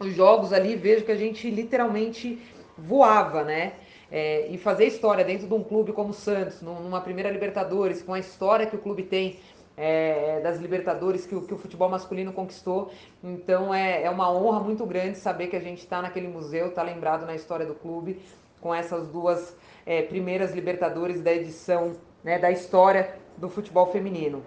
Os 0.00 0.14
jogos 0.14 0.52
ali, 0.52 0.76
vejo 0.76 1.04
que 1.04 1.12
a 1.12 1.16
gente 1.16 1.50
literalmente 1.50 2.38
voava, 2.76 3.42
né? 3.44 3.72
É, 4.10 4.46
e 4.48 4.56
fazer 4.56 4.86
história 4.86 5.24
dentro 5.24 5.46
de 5.46 5.54
um 5.54 5.62
clube 5.62 5.92
como 5.92 6.10
o 6.10 6.14
Santos, 6.14 6.62
numa 6.62 7.00
primeira 7.00 7.30
Libertadores, 7.30 8.00
com 8.00 8.14
a 8.14 8.18
história 8.18 8.66
que 8.66 8.74
o 8.74 8.78
clube 8.78 9.02
tem 9.02 9.38
é, 9.78 10.40
das 10.40 10.58
Libertadores 10.58 11.24
que, 11.24 11.40
que, 11.40 11.54
o 11.54 11.56
futebol 11.56 11.88
masculino 11.88 12.32
conquistou. 12.32 12.90
Então 13.22 13.72
é, 13.72 14.02
é 14.02 14.10
uma 14.10 14.30
honra 14.30 14.60
muito 14.60 14.84
grande 14.84 15.16
saber 15.16 15.46
que 15.46 15.56
a 15.56 15.60
gente 15.60 15.78
está 15.78 16.02
naquele 16.02 16.26
museu, 16.26 16.66
está 16.66 16.82
lembrado 16.82 17.24
na 17.24 17.36
história 17.36 17.64
do 17.64 17.74
clube 17.74 18.20
com 18.60 18.74
essas 18.74 19.06
duas 19.06 19.56
é, 19.86 20.02
primeiras 20.02 20.52
Libertadores 20.52 21.22
da 21.22 21.32
edição, 21.32 21.92
né, 22.24 22.38
da 22.40 22.50
história 22.50 23.14
do 23.36 23.48
futebol 23.48 23.86
feminino. 23.86 24.42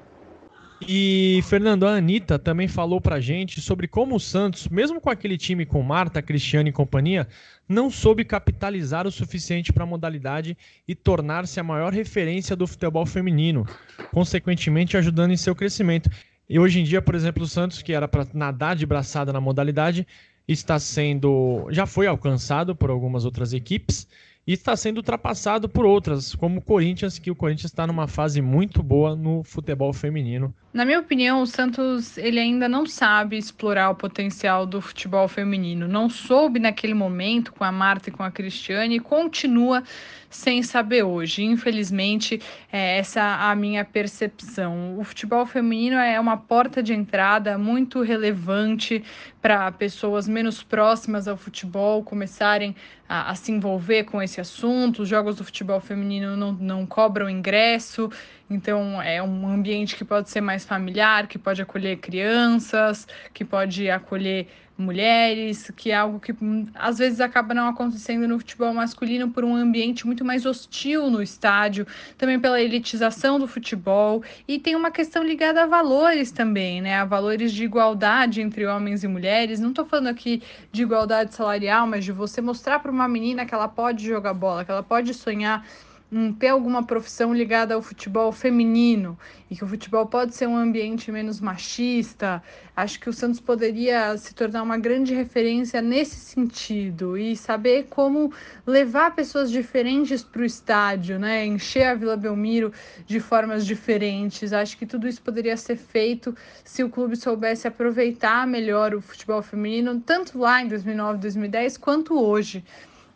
E, 0.88 1.42
Fernando, 1.44 1.86
a 1.86 1.96
Anitta 1.96 2.40
também 2.40 2.68
falou 2.68 3.00
pra 3.00 3.20
gente 3.20 3.62
sobre 3.62 3.88
como 3.88 4.16
o 4.16 4.20
Santos, 4.20 4.68
mesmo 4.68 5.00
com 5.00 5.10
aquele 5.10 5.38
time 5.38 5.66
com 5.66 5.82
Marta, 5.84 6.22
Cristiano 6.22 6.70
e 6.70 6.72
companhia, 6.72 7.28
não 7.70 7.90
soube 7.90 8.26
capitalizar 8.26 9.06
o 9.06 9.12
suficiente 9.12 9.72
para 9.72 9.84
a 9.84 9.88
modalidade 9.88 10.58
e 10.88 10.96
tornar-se 10.96 11.60
a 11.60 11.64
maior 11.64 11.94
referência 11.94 12.56
do 12.56 12.66
futebol 12.66 13.06
feminino, 13.06 13.66
consequentemente 14.12 14.98
ajudando 14.98 15.32
em 15.32 15.38
seu 15.38 15.56
crescimento. 15.56 16.10
E 16.50 16.60
hoje 16.60 16.82
em 16.82 16.84
dia, 16.84 17.02
por 17.02 17.16
exemplo, 17.16 17.44
o 17.44 17.48
Santos, 17.48 17.82
que 17.82 17.94
era 17.94 18.08
para 18.08 18.28
nadar 18.34 18.76
de 18.76 18.86
braçada 18.86 19.32
na 19.32 19.40
modalidade, 19.40 20.06
está 20.48 20.80
sendo. 20.80 21.68
já 21.70 21.86
foi 21.86 22.08
alcançado 22.08 22.76
por 22.76 22.90
algumas 22.90 23.24
outras 23.24 23.54
equipes 23.54 24.08
e 24.46 24.54
está 24.54 24.76
sendo 24.76 24.98
ultrapassado 24.98 25.70
por 25.70 25.86
outras, 25.86 26.34
como 26.34 26.60
o 26.60 26.62
Corinthians, 26.62 27.20
que 27.20 27.30
o 27.30 27.36
Corinthians 27.36 27.72
está 27.72 27.86
numa 27.86 28.08
fase 28.08 28.42
muito 28.42 28.82
boa 28.82 29.16
no 29.16 29.44
futebol 29.44 29.94
feminino. 29.94 30.54
Na 30.74 30.86
minha 30.86 31.00
opinião, 31.00 31.42
o 31.42 31.46
Santos 31.46 32.18
ele 32.18 32.40
ainda 32.40 32.68
não 32.68 32.86
sabe 32.86 33.38
explorar 33.38 33.90
o 33.90 33.96
potencial 33.96 34.66
do 34.66 34.82
futebol 34.82 35.28
feminino. 35.28 35.88
Não 35.88 36.10
soube 36.10 36.60
naquele 36.60 36.94
momento 36.94 37.52
com 37.54 37.64
a 37.64 37.72
Marta 37.72 38.10
e 38.10 38.12
com 38.12 38.24
a 38.24 38.32
Cristiane 38.32 38.96
e 38.96 39.00
continua 39.00 39.84
sem 40.30 40.64
saber 40.64 41.04
hoje. 41.04 41.44
Infelizmente, 41.44 42.42
é 42.72 42.98
essa 42.98 43.22
a 43.22 43.54
minha 43.54 43.84
percepção. 43.84 44.98
O 44.98 45.04
futebol 45.04 45.46
feminino 45.46 45.98
é 45.98 46.18
uma 46.20 46.38
porta 46.38 46.82
de 46.82 46.94
entrada 46.94 47.58
muito 47.58 48.02
relevante 48.02 49.04
para 49.42 49.72
pessoas 49.72 50.28
menos 50.28 50.62
próximas 50.62 51.28
ao 51.28 51.36
futebol 51.36 52.04
começarem 52.04 52.76
a, 53.10 53.32
a, 53.32 53.36
se 53.36 53.52
envolver 53.52 54.04
com 54.04 54.22
esse 54.22 54.40
assunto. 54.40 55.02
Os 55.02 55.10
jogos 55.10 55.36
do 55.38 55.44
futebol 55.44 55.80
feminino 55.80 56.38
não, 56.38 56.54
não 56.54 56.86
cobram 56.86 57.30
ingresso, 57.30 58.10
então 58.52 59.02
é 59.02 59.24
um 59.24 59.48
ambiente 59.48 59.96
que 59.96 60.04
pode 60.04 60.30
ser 60.30 60.42
mais 60.42 60.66
familiar, 60.66 61.26
que 61.28 61.40
pode 61.40 61.62
acolher 61.62 61.98
crianças, 61.98 63.08
que 63.34 63.46
pode 63.46 63.90
acolher 63.90 64.48
mulheres, 64.78 65.72
que 65.76 65.92
é 65.92 65.96
algo 65.96 66.20
que 66.20 66.34
hum, 66.34 66.68
às 66.74 66.98
vezes 66.98 67.22
acaba 67.22 67.54
não 67.54 67.68
acontecendo 67.68 68.28
no 68.28 68.40
futebol 68.40 68.74
masculino 68.74 69.30
por 69.30 69.46
um 69.46 69.56
ambiente 69.56 70.06
muito 70.06 70.26
mais 70.26 70.46
hostil 70.46 71.10
no 71.10 71.22
estádio, 71.22 71.88
também 72.18 72.40
pela 72.40 72.60
elitização 72.60 73.40
do 73.40 73.48
futebol 73.48 74.24
e 74.48 74.60
tem 74.60 74.76
uma 74.76 74.92
questão 74.92 75.24
ligada 75.24 75.64
a 75.64 75.66
valores 75.66 76.32
também, 76.32 76.82
né? 76.82 76.96
A 76.96 77.06
valores 77.06 77.54
de 77.54 77.64
igualdade 77.64 78.42
entre 78.42 78.66
homens 78.66 79.04
e 79.04 79.08
mulheres. 79.08 79.60
Não 79.60 79.70
estou 79.70 79.86
falando 79.86 80.08
aqui 80.08 80.42
de 80.72 80.82
igualdade 80.82 81.34
salarial, 81.34 81.88
mas 81.88 82.04
de 82.04 82.12
você 82.12 82.42
mostrar 82.42 82.80
para 82.80 82.92
uma 82.92 83.08
menina 83.08 83.46
que 83.46 83.54
ela 83.54 83.68
pode 83.68 84.06
jogar 84.06 84.34
bola, 84.34 84.66
que 84.66 84.72
ela 84.72 84.84
pode 84.84 85.14
sonhar 85.14 85.66
um, 86.12 86.34
ter 86.34 86.50
alguma 86.50 86.84
profissão 86.84 87.34
ligada 87.34 87.74
ao 87.74 87.82
futebol 87.82 88.32
feminino 88.32 89.18
e 89.50 89.56
que 89.56 89.64
o 89.64 89.68
futebol 89.68 90.06
pode 90.06 90.36
ser 90.36 90.48
um 90.48 90.58
ambiente 90.58 91.12
menos 91.12 91.40
machista. 91.40 92.44
Acho 92.76 93.00
que 93.00 93.10
o 93.10 93.14
Santos 93.14 93.40
poderia 93.40 94.18
se 94.18 94.34
tornar 94.36 94.62
uma 94.62 94.78
grande 94.78 95.14
referência 95.14 95.82
nesse 95.82 96.18
sentido 96.18 97.18
e 97.18 97.36
saber 97.36 97.88
como 97.90 98.34
levar 98.68 99.16
pessoas 99.16 99.50
diferentes 99.50 100.22
para 100.24 100.42
o 100.42 100.46
estádio, 100.46 101.18
né? 101.18 101.46
Encher 101.46 101.88
a 101.88 101.96
Vila 101.96 102.18
Belmiro 102.18 102.74
de 103.06 103.20
formas 103.20 103.66
diferentes. 103.66 104.52
Acho 104.52 104.78
que 104.78 104.86
tudo 104.86 105.08
isso 105.08 105.22
poderia 105.22 105.56
ser 105.56 105.78
feito 105.78 106.36
se 106.64 106.84
o 106.84 106.90
clube 106.90 107.16
soubesse 107.16 107.68
aproveitar 107.68 108.46
melhor 108.46 108.94
o 108.94 109.02
futebol 109.02 109.42
feminino, 109.42 110.00
tanto 110.00 110.38
lá 110.38 110.62
em 110.62 110.68
2009, 110.68 111.20
2010, 111.20 111.78
quanto 111.78 112.20
hoje. 112.20 112.64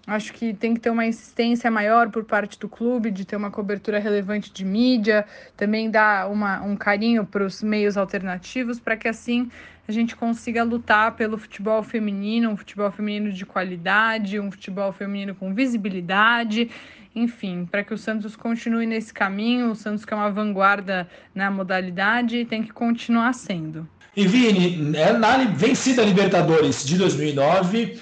Acho 0.07 0.33
que 0.33 0.53
tem 0.53 0.75
que 0.75 0.79
ter 0.79 0.91
uma 0.91 1.05
insistência 1.05 1.71
maior 1.71 2.09
por 2.11 2.23
parte 2.23 2.59
do 2.59 2.69
clube 2.69 3.09
de 3.09 3.25
ter 3.25 3.35
uma 3.35 3.49
cobertura 3.49 3.97
relevante 3.97 4.53
de 4.53 4.63
mídia, 4.63 5.25
também 5.57 5.89
dar 5.89 6.29
uma, 6.29 6.61
um 6.61 6.75
carinho 6.75 7.25
para 7.25 7.43
os 7.43 7.63
meios 7.63 7.97
alternativos, 7.97 8.79
para 8.79 8.95
que 8.95 9.07
assim 9.07 9.49
a 9.87 9.91
gente 9.91 10.15
consiga 10.15 10.63
lutar 10.63 11.15
pelo 11.15 11.37
futebol 11.37 11.81
feminino, 11.81 12.51
um 12.51 12.57
futebol 12.57 12.91
feminino 12.91 13.31
de 13.31 13.45
qualidade, 13.45 14.39
um 14.39 14.51
futebol 14.51 14.91
feminino 14.91 15.33
com 15.33 15.53
visibilidade, 15.53 16.69
enfim, 17.15 17.67
para 17.69 17.83
que 17.83 17.93
o 17.93 17.97
Santos 17.97 18.35
continue 18.35 18.85
nesse 18.85 19.13
caminho. 19.13 19.71
O 19.71 19.75
Santos, 19.75 20.05
que 20.05 20.13
é 20.13 20.17
uma 20.17 20.29
vanguarda 20.29 21.07
na 21.33 21.49
modalidade, 21.49 22.45
tem 22.45 22.61
que 22.61 22.73
continuar 22.73 23.33
sendo. 23.33 23.87
E 24.15 24.27
Vini, 24.27 24.95
é 24.95 25.13
na 25.13 25.37
vencida 25.45 26.03
Libertadores 26.03 26.85
de 26.85 26.97
2009 26.97 27.99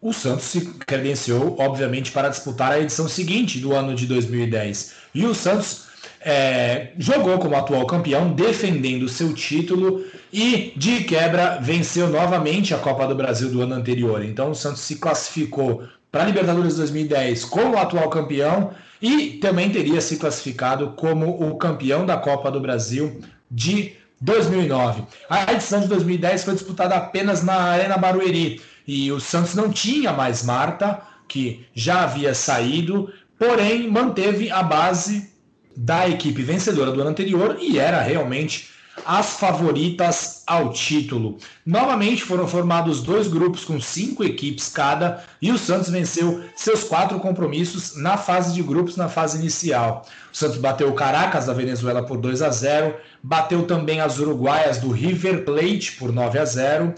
o 0.00 0.12
Santos 0.12 0.44
se 0.44 0.62
credenciou, 0.86 1.56
obviamente, 1.58 2.10
para 2.10 2.28
disputar 2.28 2.72
a 2.72 2.80
edição 2.80 3.08
seguinte 3.08 3.58
do 3.58 3.74
ano 3.74 3.94
de 3.94 4.06
2010. 4.06 4.94
E 5.14 5.26
o 5.26 5.34
Santos 5.34 5.84
é, 6.20 6.92
jogou 6.98 7.38
como 7.38 7.54
atual 7.56 7.86
campeão, 7.86 8.32
defendendo 8.32 9.08
seu 9.08 9.34
título 9.34 10.04
e, 10.32 10.72
de 10.76 11.04
quebra, 11.04 11.58
venceu 11.60 12.08
novamente 12.08 12.74
a 12.74 12.78
Copa 12.78 13.06
do 13.06 13.14
Brasil 13.14 13.50
do 13.50 13.60
ano 13.60 13.74
anterior. 13.74 14.24
Então, 14.24 14.50
o 14.50 14.54
Santos 14.54 14.80
se 14.80 14.96
classificou 14.96 15.84
para 16.10 16.22
a 16.22 16.26
Libertadores 16.26 16.76
2010 16.76 17.44
como 17.44 17.78
atual 17.78 18.08
campeão 18.08 18.72
e 19.02 19.32
também 19.32 19.70
teria 19.70 20.00
se 20.00 20.16
classificado 20.16 20.92
como 20.96 21.46
o 21.46 21.56
campeão 21.56 22.04
da 22.04 22.16
Copa 22.16 22.50
do 22.50 22.60
Brasil 22.60 23.20
de 23.50 23.94
2009. 24.20 25.04
A 25.28 25.52
edição 25.52 25.80
de 25.80 25.88
2010 25.88 26.44
foi 26.44 26.54
disputada 26.54 26.94
apenas 26.94 27.42
na 27.42 27.54
Arena 27.54 27.96
Barueri 27.96 28.60
e 28.86 29.10
o 29.12 29.20
Santos 29.20 29.54
não 29.54 29.70
tinha 29.70 30.12
mais 30.12 30.42
Marta, 30.42 31.02
que 31.28 31.66
já 31.74 32.02
havia 32.02 32.34
saído, 32.34 33.12
porém 33.38 33.88
manteve 33.88 34.50
a 34.50 34.62
base 34.62 35.30
da 35.76 36.08
equipe 36.08 36.42
vencedora 36.42 36.90
do 36.90 37.00
ano 37.00 37.10
anterior 37.10 37.56
e 37.60 37.78
era 37.78 38.00
realmente 38.00 38.70
as 39.06 39.38
favoritas 39.38 40.42
ao 40.46 40.72
título. 40.72 41.38
Novamente 41.64 42.22
foram 42.22 42.46
formados 42.46 43.02
dois 43.02 43.28
grupos 43.28 43.64
com 43.64 43.80
cinco 43.80 44.24
equipes 44.24 44.68
cada 44.68 45.24
e 45.40 45.50
o 45.50 45.58
Santos 45.58 45.88
venceu 45.88 46.42
seus 46.56 46.84
quatro 46.84 47.18
compromissos 47.18 47.96
na 47.96 48.16
fase 48.16 48.52
de 48.52 48.62
grupos, 48.62 48.96
na 48.96 49.08
fase 49.08 49.38
inicial. 49.38 50.04
O 50.32 50.36
Santos 50.36 50.58
bateu 50.58 50.88
o 50.88 50.94
Caracas 50.94 51.46
da 51.46 51.52
Venezuela 51.52 52.02
por 52.02 52.18
2 52.18 52.42
a 52.42 52.50
0, 52.50 52.94
bateu 53.22 53.66
também 53.66 54.00
as 54.00 54.18
uruguaias 54.18 54.78
do 54.78 54.90
River 54.90 55.44
Plate 55.44 55.92
por 55.92 56.12
9 56.12 56.38
a 56.38 56.44
0 56.44 56.94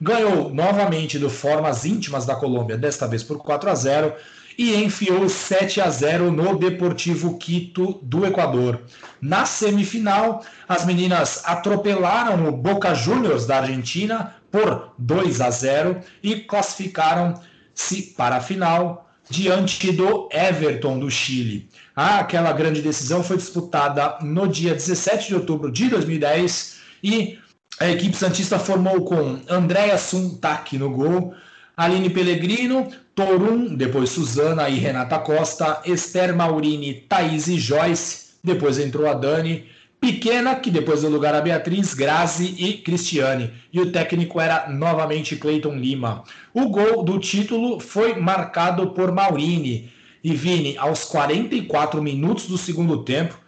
ganhou 0.00 0.52
novamente 0.52 1.18
do 1.18 1.28
Formas 1.28 1.84
Íntimas 1.84 2.24
da 2.24 2.34
Colômbia, 2.34 2.78
desta 2.78 3.06
vez 3.06 3.22
por 3.22 3.38
4 3.38 3.70
a 3.70 3.74
0 3.74 4.14
e 4.56 4.74
enfiou 4.76 5.28
7 5.28 5.80
a 5.80 5.88
0 5.88 6.30
no 6.30 6.58
Deportivo 6.58 7.38
Quito 7.38 7.98
do 8.02 8.26
Equador. 8.26 8.82
Na 9.20 9.46
semifinal, 9.46 10.44
as 10.68 10.84
meninas 10.84 11.42
atropelaram 11.44 12.48
o 12.48 12.52
Boca 12.52 12.94
Juniors 12.94 13.46
da 13.46 13.58
Argentina 13.58 14.36
por 14.50 14.92
2 14.98 15.40
a 15.40 15.50
0 15.50 16.00
e 16.22 16.36
classificaram-se 16.40 18.02
para 18.16 18.36
a 18.36 18.40
final 18.40 19.08
diante 19.30 19.92
do 19.92 20.28
Everton 20.32 20.98
do 20.98 21.10
Chile. 21.10 21.68
Ah, 21.94 22.18
aquela 22.18 22.52
grande 22.52 22.82
decisão 22.82 23.22
foi 23.22 23.36
disputada 23.36 24.18
no 24.20 24.48
dia 24.48 24.74
17 24.74 25.28
de 25.28 25.34
outubro 25.36 25.70
de 25.70 25.88
2010 25.88 26.80
e 27.02 27.38
a 27.80 27.90
equipe 27.90 28.14
Santista 28.14 28.58
formou 28.58 29.04
com 29.06 29.40
Andréa 29.48 29.96
Suntak 29.96 30.76
no 30.76 30.90
gol, 30.90 31.34
Aline 31.74 32.10
Pellegrino, 32.10 32.90
Torum, 33.14 33.74
depois 33.74 34.10
Suzana 34.10 34.68
e 34.68 34.78
Renata 34.78 35.18
Costa, 35.18 35.80
Esther 35.86 36.36
Maurini, 36.36 37.06
Thaís 37.08 37.48
e 37.48 37.58
Joyce, 37.58 38.34
depois 38.44 38.78
entrou 38.78 39.08
a 39.08 39.14
Dani, 39.14 39.64
Pequena, 39.98 40.56
que 40.56 40.70
depois 40.70 41.00
deu 41.00 41.10
lugar 41.10 41.34
a 41.34 41.40
Beatriz, 41.40 41.94
Grazi 41.94 42.54
e 42.58 42.74
Cristiane. 42.78 43.52
E 43.72 43.80
o 43.80 43.90
técnico 43.92 44.40
era 44.40 44.68
novamente 44.68 45.36
Cleiton 45.36 45.76
Lima. 45.76 46.24
O 46.54 46.68
gol 46.68 47.02
do 47.02 47.18
título 47.18 47.80
foi 47.80 48.14
marcado 48.14 48.90
por 48.90 49.12
Maurini. 49.12 49.90
E 50.24 50.34
Vini, 50.34 50.76
aos 50.76 51.04
44 51.04 52.02
minutos 52.02 52.46
do 52.46 52.56
segundo 52.58 53.04
tempo, 53.04 53.38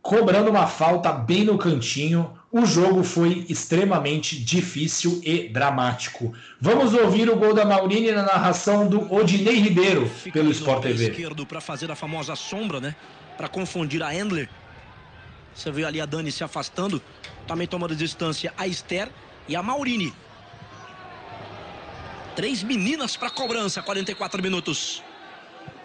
cobrando 0.00 0.50
uma 0.50 0.66
falta 0.66 1.12
bem 1.12 1.44
no 1.44 1.58
cantinho, 1.58 2.32
o 2.52 2.66
jogo 2.66 3.02
foi 3.02 3.46
extremamente 3.48 4.38
difícil 4.38 5.22
e 5.24 5.48
dramático. 5.48 6.34
Vamos 6.60 6.92
ouvir 6.92 7.30
o 7.30 7.36
gol 7.36 7.54
da 7.54 7.64
Maurini 7.64 8.12
na 8.12 8.24
narração 8.24 8.86
do 8.86 9.10
Odinei 9.12 9.56
Ribeiro 9.56 10.06
Fica 10.06 10.38
pelo 10.38 10.50
Sport 10.50 10.82
TV. 10.82 11.08
esquerdo 11.08 11.46
para 11.46 11.62
fazer 11.62 11.90
a 11.90 11.96
famosa 11.96 12.36
sombra, 12.36 12.78
né? 12.78 12.94
Para 13.38 13.48
confundir 13.48 14.02
a 14.02 14.14
Endler. 14.14 14.50
Você 15.54 15.70
vê 15.70 15.82
ali 15.82 15.98
a 15.98 16.04
Dani 16.04 16.30
se 16.30 16.44
afastando, 16.44 17.00
também 17.46 17.66
tomando 17.66 17.96
distância 17.96 18.52
a 18.58 18.66
Esther 18.66 19.08
e 19.48 19.56
a 19.56 19.62
Maurini. 19.62 20.12
Três 22.36 22.62
meninas 22.62 23.16
para 23.16 23.30
cobrança, 23.30 23.80
44 23.80 24.42
minutos. 24.42 25.02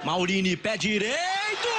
Maurini, 0.03 0.58
pé 0.58 0.75
direito! 0.75 1.77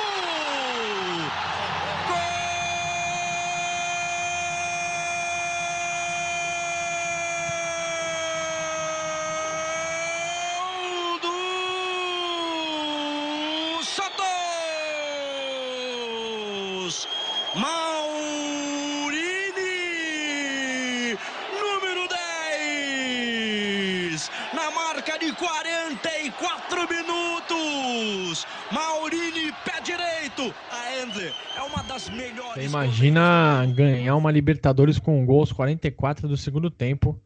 Em 25.16 25.32
44 25.32 26.80
minutos. 26.88 28.46
Maurini, 28.70 29.50
pé 29.64 29.80
direito. 29.82 30.54
A 30.70 31.02
Endler 31.02 31.32
é 31.56 31.62
uma 31.62 31.82
das 31.84 32.10
melhores. 32.10 32.54
Você 32.54 32.64
imagina 32.64 33.64
ganhar 33.74 34.16
uma 34.16 34.30
Libertadores 34.30 34.98
com 34.98 35.20
um 35.20 35.24
gol 35.24 35.40
aos 35.40 35.52
44 35.52 36.28
do 36.28 36.36
segundo 36.36 36.70
tempo. 36.70 37.18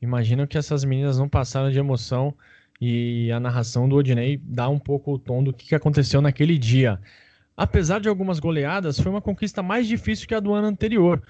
Imagina 0.00 0.46
que 0.46 0.56
essas 0.56 0.82
meninas 0.82 1.18
não 1.18 1.28
passaram 1.28 1.70
de 1.70 1.78
emoção 1.78 2.34
e 2.80 3.30
a 3.30 3.38
narração 3.38 3.86
do 3.86 3.96
Odinei 3.96 4.40
dá 4.42 4.68
um 4.70 4.78
pouco 4.78 5.12
o 5.12 5.18
tom 5.18 5.44
do 5.44 5.52
que 5.52 5.74
aconteceu 5.74 6.22
naquele 6.22 6.56
dia. 6.56 6.98
Apesar 7.54 8.00
de 8.00 8.08
algumas 8.08 8.38
goleadas, 8.38 8.98
foi 8.98 9.12
uma 9.12 9.20
conquista 9.20 9.62
mais 9.62 9.86
difícil 9.86 10.26
que 10.26 10.34
a 10.34 10.40
do 10.40 10.54
ano 10.54 10.68
anterior. 10.68 11.22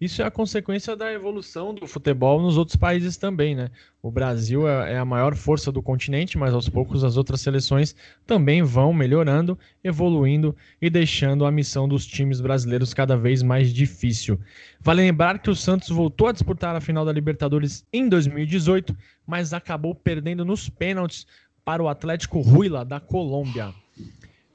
Isso 0.00 0.22
é 0.22 0.24
a 0.24 0.30
consequência 0.30 0.96
da 0.96 1.12
evolução 1.12 1.74
do 1.74 1.86
futebol 1.86 2.40
nos 2.40 2.56
outros 2.56 2.74
países 2.74 3.18
também, 3.18 3.54
né? 3.54 3.70
O 4.02 4.10
Brasil 4.10 4.66
é, 4.66 4.94
é 4.94 4.98
a 4.98 5.04
maior 5.04 5.34
força 5.34 5.70
do 5.70 5.82
continente, 5.82 6.38
mas 6.38 6.54
aos 6.54 6.70
poucos 6.70 7.04
as 7.04 7.18
outras 7.18 7.42
seleções 7.42 7.94
também 8.26 8.62
vão 8.62 8.94
melhorando, 8.94 9.58
evoluindo 9.84 10.56
e 10.80 10.88
deixando 10.88 11.44
a 11.44 11.52
missão 11.52 11.86
dos 11.86 12.06
times 12.06 12.40
brasileiros 12.40 12.94
cada 12.94 13.14
vez 13.14 13.42
mais 13.42 13.74
difícil. 13.74 14.40
Vale 14.80 15.02
lembrar 15.02 15.38
que 15.38 15.50
o 15.50 15.54
Santos 15.54 15.90
voltou 15.90 16.28
a 16.28 16.32
disputar 16.32 16.74
a 16.74 16.80
final 16.80 17.04
da 17.04 17.12
Libertadores 17.12 17.84
em 17.92 18.08
2018, 18.08 18.96
mas 19.26 19.52
acabou 19.52 19.94
perdendo 19.94 20.46
nos 20.46 20.66
pênaltis 20.70 21.26
para 21.62 21.82
o 21.82 21.88
Atlético 21.88 22.40
Huila 22.40 22.86
da 22.86 23.00
Colômbia. 23.00 23.74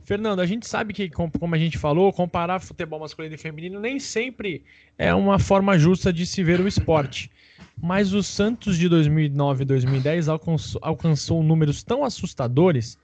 Fernando, 0.05 0.39
a 0.39 0.45
gente 0.45 0.67
sabe 0.67 0.93
que, 0.93 1.09
como 1.09 1.55
a 1.55 1.57
gente 1.57 1.79
falou, 1.79 2.13
comparar 2.13 2.59
futebol 2.59 2.99
masculino 2.99 3.33
e 3.33 3.39
feminino 3.39 3.79
nem 3.79 3.99
sempre 3.99 4.63
é 4.99 5.11
uma 5.15 5.39
forma 5.39 5.79
justa 5.79 6.13
de 6.13 6.27
se 6.27 6.43
ver 6.43 6.59
o 6.59 6.67
esporte. 6.67 7.31
Mas 7.81 8.13
o 8.13 8.21
Santos 8.21 8.77
de 8.77 8.87
2009 8.87 9.63
e 9.63 9.65
2010 9.65 10.29
alcançou, 10.29 10.79
alcançou, 10.83 11.41
números 11.41 11.81
tão 11.81 12.05
assustadores 12.05 12.99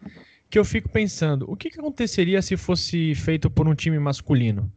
que 0.47 0.59
eu 0.59 0.63
fico 0.63 0.89
pensando: 0.89 1.49
o 1.51 1.55
que, 1.55 1.71
que 1.71 1.79
aconteceria 1.79 2.39
se 2.39 2.55
fosse 2.55 3.15
feito 3.15 3.49
por 3.49 3.67
um 3.67 3.73
time 3.73 3.97
masculino? 3.97 4.71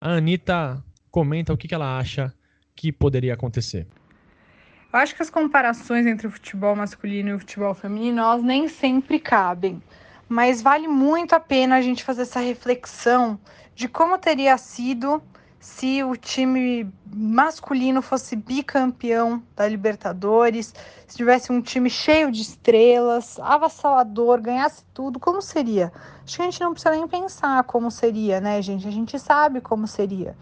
A 0.00 0.12
Anitta 0.12 0.80
comenta 1.10 1.52
o 1.52 1.56
que, 1.56 1.66
que 1.66 1.74
ela 1.74 1.98
acha 1.98 2.32
que 2.76 2.92
poderia 2.92 3.34
acontecer. 3.34 3.84
Eu 4.92 5.00
acho 5.00 5.16
que 5.16 5.22
as 5.22 5.30
comparações 5.30 6.06
entre 6.06 6.28
o 6.28 6.30
futebol 6.30 6.76
masculino 6.76 7.30
e 7.30 7.32
o 7.32 7.38
futebol 7.40 7.74
feminino 7.74 8.20
elas 8.20 8.44
nem 8.44 8.68
sempre 8.68 9.18
cabem 9.18 9.82
mas 10.28 10.62
vale 10.62 10.88
muito 10.88 11.34
a 11.34 11.40
pena 11.40 11.76
a 11.76 11.82
gente 11.82 12.04
fazer 12.04 12.22
essa 12.22 12.40
reflexão 12.40 13.38
de 13.74 13.88
como 13.88 14.18
teria 14.18 14.56
sido 14.56 15.22
se 15.64 16.04
o 16.04 16.14
time 16.14 16.92
masculino 17.10 18.02
fosse 18.02 18.36
bicampeão 18.36 19.42
da 19.56 19.66
Libertadores, 19.66 20.74
se 21.06 21.16
tivesse 21.16 21.50
um 21.50 21.62
time 21.62 21.88
cheio 21.88 22.30
de 22.30 22.42
estrelas, 22.42 23.38
avassalador, 23.40 24.42
ganhasse 24.42 24.84
tudo, 24.92 25.18
como 25.18 25.40
seria? 25.40 25.90
Acho 26.22 26.36
que 26.36 26.42
a 26.42 26.44
gente 26.44 26.60
não 26.60 26.72
precisa 26.72 26.94
nem 26.94 27.08
pensar 27.08 27.64
como 27.64 27.90
seria, 27.90 28.42
né, 28.42 28.60
gente? 28.60 28.86
A 28.86 28.90
gente 28.90 29.18
sabe 29.18 29.62
como 29.62 29.86
seria. 29.86 30.36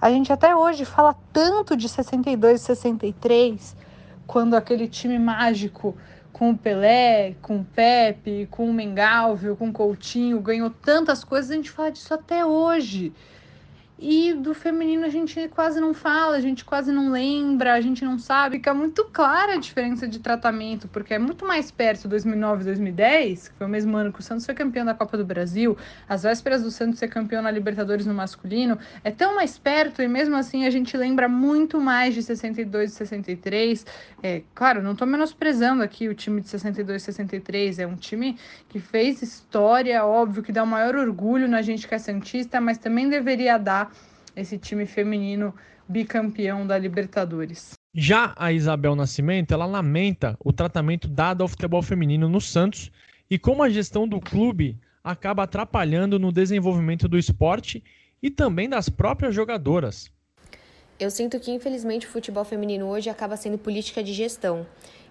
A 0.00 0.08
gente 0.08 0.32
até 0.32 0.54
hoje 0.54 0.84
fala 0.84 1.16
tanto 1.32 1.76
de 1.76 1.88
62 1.88 2.60
e 2.60 2.64
63, 2.64 3.76
quando 4.24 4.54
aquele 4.54 4.86
time 4.86 5.18
mágico 5.18 5.96
com 6.32 6.50
o 6.50 6.58
Pelé, 6.58 7.34
com 7.42 7.60
o 7.60 7.64
Pepe, 7.64 8.48
com 8.50 8.68
o 8.68 8.72
Mengalvio, 8.72 9.56
com 9.56 9.68
o 9.68 9.72
Coutinho, 9.72 10.40
ganhou 10.40 10.70
tantas 10.70 11.24
coisas, 11.24 11.50
a 11.50 11.54
gente 11.54 11.70
fala 11.70 11.90
disso 11.90 12.12
até 12.14 12.44
hoje. 12.44 13.12
E 14.02 14.32
do 14.32 14.54
feminino 14.54 15.04
a 15.04 15.10
gente 15.10 15.46
quase 15.48 15.78
não 15.78 15.92
fala, 15.92 16.34
a 16.34 16.40
gente 16.40 16.64
quase 16.64 16.90
não 16.90 17.10
lembra, 17.10 17.74
a 17.74 17.80
gente 17.82 18.02
não 18.02 18.18
sabe. 18.18 18.56
Fica 18.56 18.72
muito 18.72 19.04
clara 19.04 19.52
a 19.52 19.56
diferença 19.58 20.08
de 20.08 20.20
tratamento, 20.20 20.88
porque 20.88 21.12
é 21.12 21.18
muito 21.18 21.44
mais 21.44 21.70
perto 21.70 22.08
2009 22.08 22.62
e 22.62 22.64
2010, 22.64 23.48
que 23.48 23.54
foi 23.56 23.66
o 23.66 23.70
mesmo 23.70 23.94
ano 23.98 24.10
que 24.10 24.20
o 24.20 24.22
Santos 24.22 24.46
foi 24.46 24.54
campeão 24.54 24.86
da 24.86 24.94
Copa 24.94 25.18
do 25.18 25.24
Brasil, 25.24 25.76
as 26.08 26.22
vésperas 26.22 26.62
do 26.62 26.70
Santos 26.70 26.98
ser 26.98 27.08
campeão 27.08 27.42
na 27.42 27.50
Libertadores 27.50 28.06
no 28.06 28.14
masculino, 28.14 28.78
é 29.04 29.10
tão 29.10 29.34
mais 29.34 29.58
perto 29.58 30.00
e 30.00 30.08
mesmo 30.08 30.34
assim 30.34 30.64
a 30.64 30.70
gente 30.70 30.96
lembra 30.96 31.28
muito 31.28 31.78
mais 31.78 32.14
de 32.14 32.22
62 32.22 32.92
e 32.92 32.94
63. 32.94 33.84
É, 34.22 34.42
claro, 34.54 34.82
não 34.82 34.92
estou 34.92 35.06
menosprezando 35.06 35.82
aqui 35.82 36.08
o 36.08 36.14
time 36.14 36.40
de 36.40 36.48
62 36.48 37.02
e 37.02 37.04
63, 37.04 37.78
é 37.80 37.86
um 37.86 37.96
time 37.96 38.38
que 38.70 38.80
fez 38.80 39.20
história, 39.20 40.06
óbvio 40.06 40.42
que 40.42 40.52
dá 40.52 40.62
o 40.62 40.66
maior 40.66 40.96
orgulho 40.96 41.46
na 41.46 41.60
gente 41.60 41.86
que 41.86 41.94
é 41.94 41.98
Santista, 41.98 42.62
mas 42.62 42.78
também 42.78 43.06
deveria 43.06 43.58
dar 43.58 43.89
esse 44.40 44.58
time 44.58 44.86
feminino 44.86 45.54
bicampeão 45.88 46.66
da 46.66 46.78
Libertadores. 46.78 47.72
Já 47.92 48.32
a 48.36 48.52
Isabel 48.52 48.94
Nascimento, 48.94 49.52
ela 49.52 49.66
lamenta 49.66 50.36
o 50.44 50.52
tratamento 50.52 51.08
dado 51.08 51.42
ao 51.42 51.48
futebol 51.48 51.82
feminino 51.82 52.28
no 52.28 52.40
Santos 52.40 52.90
e 53.28 53.38
como 53.38 53.62
a 53.62 53.68
gestão 53.68 54.06
do 54.06 54.20
clube 54.20 54.78
acaba 55.02 55.42
atrapalhando 55.42 56.18
no 56.18 56.30
desenvolvimento 56.30 57.08
do 57.08 57.18
esporte 57.18 57.82
e 58.22 58.30
também 58.30 58.68
das 58.68 58.88
próprias 58.88 59.34
jogadoras. 59.34 60.10
Eu 60.98 61.10
sinto 61.10 61.40
que, 61.40 61.50
infelizmente, 61.50 62.06
o 62.06 62.10
futebol 62.10 62.44
feminino 62.44 62.86
hoje 62.86 63.08
acaba 63.08 63.36
sendo 63.36 63.56
política 63.56 64.02
de 64.02 64.12
gestão. 64.12 64.66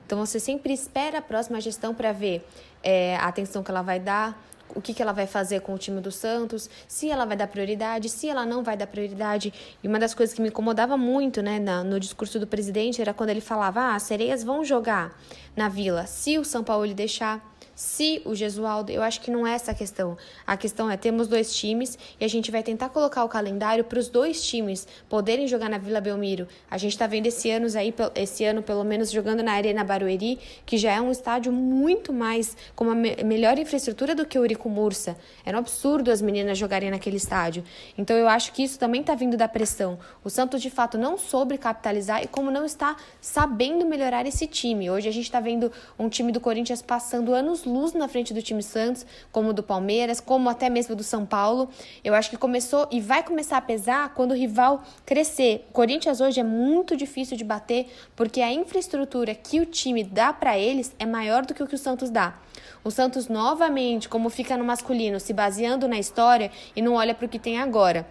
Então, 0.06 0.20
você 0.24 0.40
sempre 0.40 0.72
espera 0.72 1.18
a 1.18 1.22
próxima 1.22 1.60
gestão 1.60 1.94
para 1.94 2.12
ver 2.12 2.46
é, 2.84 3.16
a 3.16 3.28
atenção 3.28 3.64
que 3.64 3.72
ela 3.72 3.82
vai 3.82 4.00
dar, 4.00 4.40
o 4.76 4.82
que, 4.82 4.94
que 4.94 5.02
ela 5.02 5.12
vai 5.12 5.28
fazer 5.28 5.62
com 5.62 5.74
o 5.74 5.78
time 5.78 6.02
do 6.02 6.12
Santos, 6.12 6.70
se 6.88 7.10
ela 7.10 7.26
vai 7.26 7.36
dar 7.36 7.48
prioridade, 7.48 8.10
se 8.10 8.28
ela 8.28 8.46
não 8.46 8.64
vai 8.64 8.78
dar 8.78 8.88
prioridade. 8.88 9.54
E 9.84 9.88
uma 9.88 10.00
das 10.00 10.14
coisas 10.14 10.36
que 10.36 10.42
me 10.42 10.50
incomodava 10.50 10.98
muito 10.98 11.42
né, 11.42 11.60
na, 11.60 11.84
no 11.84 12.00
discurso 12.00 12.40
do 12.40 12.48
presidente 12.48 13.02
era 13.02 13.14
quando 13.14 13.30
ele 13.30 13.42
falava: 13.42 13.82
ah, 13.82 13.96
as 13.96 14.04
sereias 14.04 14.44
vão 14.44 14.64
jogar 14.64 15.18
na 15.56 15.70
vila 15.70 16.06
se 16.06 16.38
o 16.38 16.46
São 16.46 16.64
Paulo 16.64 16.94
deixar 16.94 17.44
se 17.80 18.22
o 18.26 18.36
Gesualdo, 18.36 18.92
eu 18.92 19.02
acho 19.02 19.22
que 19.22 19.32
não 19.32 19.48
é 19.48 19.54
essa 19.54 19.72
a 19.72 19.74
questão. 19.74 20.18
A 20.46 20.58
questão 20.58 20.92
é 20.92 20.98
temos 20.98 21.30
dois 21.30 21.56
times 21.56 21.98
e 22.20 22.26
a 22.26 22.28
gente 22.28 22.52
vai 22.52 22.62
tentar 22.62 22.90
colocar 22.90 23.24
o 23.24 23.30
calendário 23.30 23.86
para 23.86 23.98
os 23.98 24.10
dois 24.10 24.44
times 24.46 24.86
poderem 25.08 25.48
jogar 25.48 25.70
na 25.70 25.78
Vila 25.78 26.02
Belmiro. 26.02 26.46
A 26.70 26.78
gente 26.78 26.92
está 26.92 27.08
vendo 27.08 27.28
esse 27.28 27.50
ano 27.50 27.68
aí, 27.78 27.96
esse 28.16 28.44
ano 28.44 28.62
pelo 28.62 28.84
menos 28.84 29.10
jogando 29.10 29.42
na 29.42 29.54
Arena 29.54 29.82
Barueri, 29.82 30.40
que 30.66 30.78
já 30.78 30.92
é 30.92 31.00
um 31.00 31.10
estádio 31.10 31.54
muito 31.54 32.12
mais 32.12 32.58
com 32.76 32.84
uma 32.84 32.96
melhor 32.96 33.58
infraestrutura 33.58 34.14
do 34.14 34.26
que 34.26 34.38
o 34.38 34.42
Urico 34.42 34.68
Mursa. 34.70 35.16
Era 35.46 35.56
um 35.56 35.62
absurdo 35.62 36.12
as 36.12 36.22
meninas 36.22 36.58
jogarem 36.58 36.92
naquele 36.92 37.16
estádio. 37.16 37.64
Então 37.98 38.18
eu 38.18 38.28
acho 38.28 38.52
que 38.52 38.62
isso 38.62 38.78
também 38.78 39.00
está 39.00 39.16
vindo 39.16 39.38
da 39.38 39.48
pressão. 39.48 39.98
O 40.22 40.30
Santos 40.30 40.62
de 40.62 40.70
fato 40.70 40.98
não 40.98 41.18
soube 41.18 41.58
capitalizar 41.58 42.22
e 42.22 42.28
como 42.28 42.52
não 42.52 42.66
está 42.66 42.98
sabendo 43.22 43.86
melhorar 43.86 44.26
esse 44.26 44.48
time. 44.48 44.92
Hoje 44.92 45.08
a 45.08 45.14
gente 45.14 45.24
está 45.24 45.40
vendo 45.40 45.72
um 45.98 46.10
time 46.10 46.34
do 46.34 46.42
Corinthians 46.42 46.82
passando 46.82 47.34
anos 47.34 47.69
luz 47.70 47.94
na 47.94 48.08
frente 48.08 48.34
do 48.34 48.42
time 48.42 48.64
Santos, 48.64 49.06
como 49.32 49.54
do 49.54 49.64
Palmeiras, 49.64 50.20
como 50.20 50.50
até 50.50 50.70
mesmo 50.70 50.96
do 50.96 51.04
São 51.04 51.26
Paulo. 51.26 51.70
Eu 52.04 52.14
acho 52.14 52.30
que 52.30 52.38
começou 52.38 52.88
e 52.92 53.00
vai 53.00 53.24
começar 53.24 53.58
a 53.58 53.62
pesar 53.62 54.14
quando 54.14 54.32
o 54.32 54.36
rival 54.36 54.84
crescer. 55.06 55.66
O 55.70 55.74
Corinthians 55.74 56.20
hoje 56.20 56.40
é 56.40 56.44
muito 56.44 56.98
difícil 56.98 57.38
de 57.38 57.44
bater 57.44 57.88
porque 58.16 58.42
a 58.42 58.52
infraestrutura 58.52 59.36
que 59.36 59.60
o 59.60 59.66
time 59.66 60.04
dá 60.04 60.34
para 60.34 60.58
eles 60.58 60.94
é 61.00 61.06
maior 61.06 61.46
do 61.46 61.54
que 61.54 61.64
o 61.64 61.68
que 61.68 61.76
o 61.76 61.78
Santos 61.78 62.10
dá. 62.10 62.38
O 62.84 62.92
Santos 62.92 63.28
novamente, 63.28 64.10
como 64.10 64.30
fica 64.30 64.58
no 64.58 64.64
masculino, 64.64 65.20
se 65.20 65.34
baseando 65.34 65.88
na 65.88 66.00
história 66.00 66.52
e 66.76 66.82
não 66.82 66.94
olha 66.94 67.14
para 67.14 67.26
o 67.26 67.30
que 67.30 67.40
tem 67.40 67.60
agora. 67.60 68.08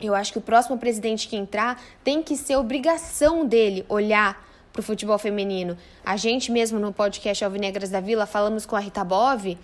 Eu 0.00 0.14
acho 0.14 0.32
que 0.32 0.38
o 0.38 0.42
próximo 0.42 0.76
presidente 0.76 1.28
que 1.28 1.36
entrar 1.36 1.80
tem 2.02 2.22
que 2.22 2.36
ser 2.36 2.56
obrigação 2.56 3.46
dele 3.46 3.84
olhar 3.88 4.44
para 4.74 4.80
o 4.80 4.82
futebol 4.82 5.16
feminino. 5.16 5.78
A 6.04 6.16
gente 6.16 6.50
mesmo 6.50 6.80
no 6.80 6.92
podcast 6.92 7.44
Alvinegras 7.44 7.90
da 7.90 8.00
Vila 8.00 8.26
falamos 8.26 8.66
com 8.66 8.74
a 8.74 8.80
Rita 8.80 9.04
Bove 9.04 9.56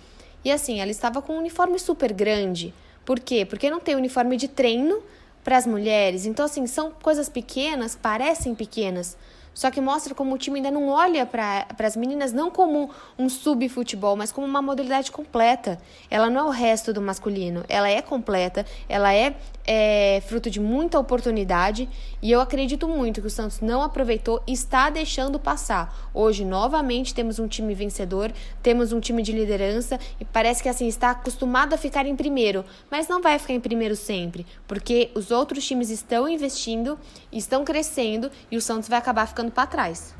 e 0.44 0.52
assim, 0.52 0.80
ela 0.80 0.90
estava 0.90 1.20
com 1.20 1.34
um 1.34 1.38
uniforme 1.38 1.80
super 1.80 2.12
grande. 2.12 2.72
Por 3.04 3.18
quê? 3.18 3.44
Porque 3.44 3.68
não 3.68 3.80
tem 3.80 3.96
uniforme 3.96 4.36
de 4.36 4.46
treino 4.46 5.02
para 5.42 5.56
as 5.56 5.66
mulheres. 5.66 6.26
Então, 6.26 6.44
assim, 6.44 6.64
são 6.68 6.92
coisas 6.92 7.28
pequenas, 7.28 7.96
parecem 8.00 8.54
pequenas, 8.54 9.16
só 9.60 9.70
que 9.70 9.78
mostra 9.78 10.14
como 10.14 10.34
o 10.34 10.38
time 10.38 10.56
ainda 10.56 10.70
não 10.70 10.88
olha 10.88 11.26
para 11.26 11.66
as 11.80 11.94
meninas 11.94 12.32
não 12.32 12.50
como 12.50 12.88
um 13.18 13.28
sub-futebol, 13.28 14.16
mas 14.16 14.32
como 14.32 14.46
uma 14.46 14.62
modalidade 14.62 15.12
completa. 15.12 15.78
Ela 16.10 16.30
não 16.30 16.40
é 16.40 16.44
o 16.44 16.48
resto 16.50 16.94
do 16.94 17.02
masculino, 17.02 17.62
ela 17.68 17.86
é 17.86 18.00
completa, 18.00 18.64
ela 18.88 19.12
é, 19.12 19.36
é 19.66 20.22
fruto 20.26 20.48
de 20.48 20.58
muita 20.58 20.98
oportunidade. 20.98 21.86
E 22.22 22.32
eu 22.32 22.40
acredito 22.40 22.88
muito 22.88 23.20
que 23.20 23.26
o 23.26 23.30
Santos 23.30 23.60
não 23.60 23.82
aproveitou 23.82 24.42
e 24.46 24.52
está 24.54 24.88
deixando 24.88 25.38
passar. 25.38 26.08
Hoje, 26.14 26.42
novamente, 26.42 27.12
temos 27.12 27.38
um 27.38 27.46
time 27.46 27.74
vencedor, 27.74 28.32
temos 28.62 28.94
um 28.94 28.98
time 28.98 29.22
de 29.22 29.32
liderança. 29.32 30.00
E 30.18 30.24
parece 30.24 30.62
que 30.62 30.70
assim 30.70 30.86
está 30.86 31.10
acostumado 31.10 31.74
a 31.74 31.76
ficar 31.76 32.06
em 32.06 32.16
primeiro, 32.16 32.64
mas 32.90 33.08
não 33.08 33.20
vai 33.20 33.38
ficar 33.38 33.52
em 33.52 33.60
primeiro 33.60 33.94
sempre, 33.94 34.46
porque 34.66 35.10
os 35.14 35.30
outros 35.30 35.66
times 35.66 35.90
estão 35.90 36.26
investindo, 36.26 36.98
estão 37.30 37.62
crescendo 37.62 38.30
e 38.50 38.56
o 38.56 38.60
Santos 38.62 38.88
vai 38.88 38.98
acabar 38.98 39.26
ficando 39.26 39.49
ficando 39.50 39.52
para 39.52 39.66
trás. 39.66 40.14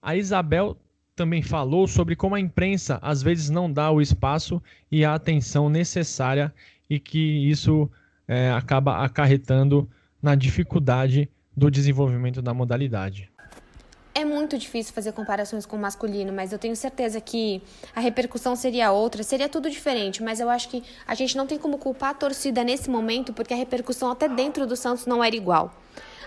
A 0.00 0.16
Isabel 0.16 0.76
também 1.14 1.42
falou 1.42 1.86
sobre 1.86 2.16
como 2.16 2.34
a 2.34 2.40
imprensa 2.40 2.98
às 3.02 3.22
vezes 3.22 3.50
não 3.50 3.70
dá 3.70 3.90
o 3.90 4.00
espaço 4.00 4.62
e 4.90 5.04
a 5.04 5.14
atenção 5.14 5.68
necessária 5.68 6.52
e 6.88 6.98
que 6.98 7.50
isso 7.50 7.90
é, 8.26 8.50
acaba 8.50 9.04
acarretando 9.04 9.88
na 10.22 10.34
dificuldade 10.34 11.28
do 11.54 11.70
desenvolvimento 11.70 12.40
da 12.40 12.54
modalidade. 12.54 13.30
É 14.14 14.22
é 14.22 14.24
muito 14.24 14.56
difícil 14.56 14.94
fazer 14.94 15.12
comparações 15.12 15.66
com 15.66 15.76
o 15.76 15.80
masculino, 15.80 16.32
mas 16.32 16.52
eu 16.52 16.58
tenho 16.58 16.76
certeza 16.76 17.20
que 17.20 17.60
a 17.94 18.00
repercussão 18.00 18.54
seria 18.54 18.92
outra, 18.92 19.24
seria 19.24 19.48
tudo 19.48 19.68
diferente, 19.68 20.22
mas 20.22 20.38
eu 20.38 20.48
acho 20.48 20.68
que 20.68 20.84
a 21.04 21.14
gente 21.14 21.36
não 21.36 21.44
tem 21.44 21.58
como 21.58 21.76
culpar 21.76 22.10
a 22.10 22.14
torcida 22.14 22.62
nesse 22.62 22.88
momento, 22.88 23.32
porque 23.32 23.52
a 23.52 23.56
repercussão 23.56 24.12
até 24.12 24.28
dentro 24.28 24.64
do 24.64 24.76
Santos 24.76 25.06
não 25.06 25.24
era 25.24 25.34
igual. 25.34 25.74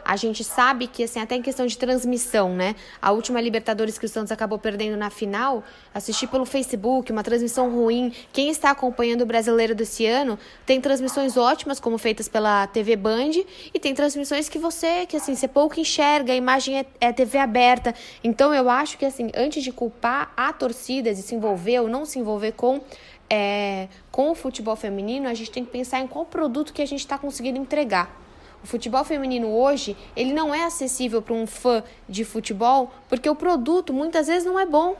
A 0.05 0.15
gente 0.15 0.43
sabe 0.43 0.85
que, 0.85 1.03
assim, 1.03 1.19
até 1.19 1.35
em 1.35 1.41
questão 1.41 1.65
de 1.65 1.75
transmissão, 1.75 2.53
né? 2.53 2.75
A 3.01 3.11
última 3.11 3.41
Libertadores 3.41 3.97
que 3.97 4.05
o 4.05 4.09
Santos 4.09 4.31
acabou 4.31 4.59
perdendo 4.59 4.95
na 4.95 5.09
final, 5.09 5.63
assistir 5.91 6.27
pelo 6.27 6.45
Facebook, 6.45 7.11
uma 7.11 7.23
transmissão 7.23 7.71
ruim. 7.71 8.13
Quem 8.31 8.51
está 8.51 8.69
acompanhando 8.69 9.21
o 9.21 9.25
brasileiro 9.25 9.73
desse 9.73 10.05
ano 10.05 10.37
tem 10.63 10.79
transmissões 10.79 11.35
ótimas, 11.35 11.79
como 11.79 11.97
feitas 11.97 12.27
pela 12.27 12.67
TV 12.67 12.95
Band, 12.95 13.31
e 13.73 13.79
tem 13.79 13.95
transmissões 13.95 14.47
que 14.47 14.59
você, 14.59 15.07
que 15.07 15.17
assim, 15.17 15.33
você 15.33 15.47
pouco 15.47 15.79
enxerga, 15.79 16.33
a 16.33 16.35
imagem 16.35 16.77
é, 16.77 16.85
é 17.01 17.11
TV 17.11 17.39
aberta. 17.39 17.95
Então 18.23 18.53
eu 18.53 18.69
acho 18.69 18.99
que, 18.99 19.05
assim, 19.05 19.31
antes 19.35 19.63
de 19.63 19.71
culpar 19.71 20.31
a 20.37 20.53
torcida 20.53 21.15
de 21.15 21.23
se 21.23 21.33
envolver 21.33 21.79
ou 21.79 21.87
não 21.87 22.05
se 22.05 22.19
envolver 22.19 22.51
com 22.51 22.79
é, 23.27 23.87
com 24.11 24.29
o 24.29 24.35
futebol 24.35 24.75
feminino, 24.75 25.27
a 25.27 25.33
gente 25.33 25.49
tem 25.49 25.65
que 25.65 25.71
pensar 25.71 25.99
em 25.99 26.05
qual 26.05 26.25
produto 26.25 26.71
que 26.71 26.81
a 26.81 26.85
gente 26.85 26.99
está 26.99 27.17
conseguindo 27.17 27.57
entregar. 27.57 28.24
O 28.65 28.67
futebol 28.67 29.03
feminino 29.03 29.47
hoje, 29.55 29.95
ele 30.15 30.33
não 30.33 30.53
é 30.53 30.63
acessível 30.63 31.21
para 31.21 31.35
um 31.35 31.45
fã 31.45 31.83
de 32.09 32.25
futebol, 32.25 32.91
porque 33.07 33.29
o 33.29 33.35
produto 33.35 33.93
muitas 33.93 34.25
vezes 34.25 34.43
não 34.43 34.59
é 34.59 34.65
bom. 34.65 34.95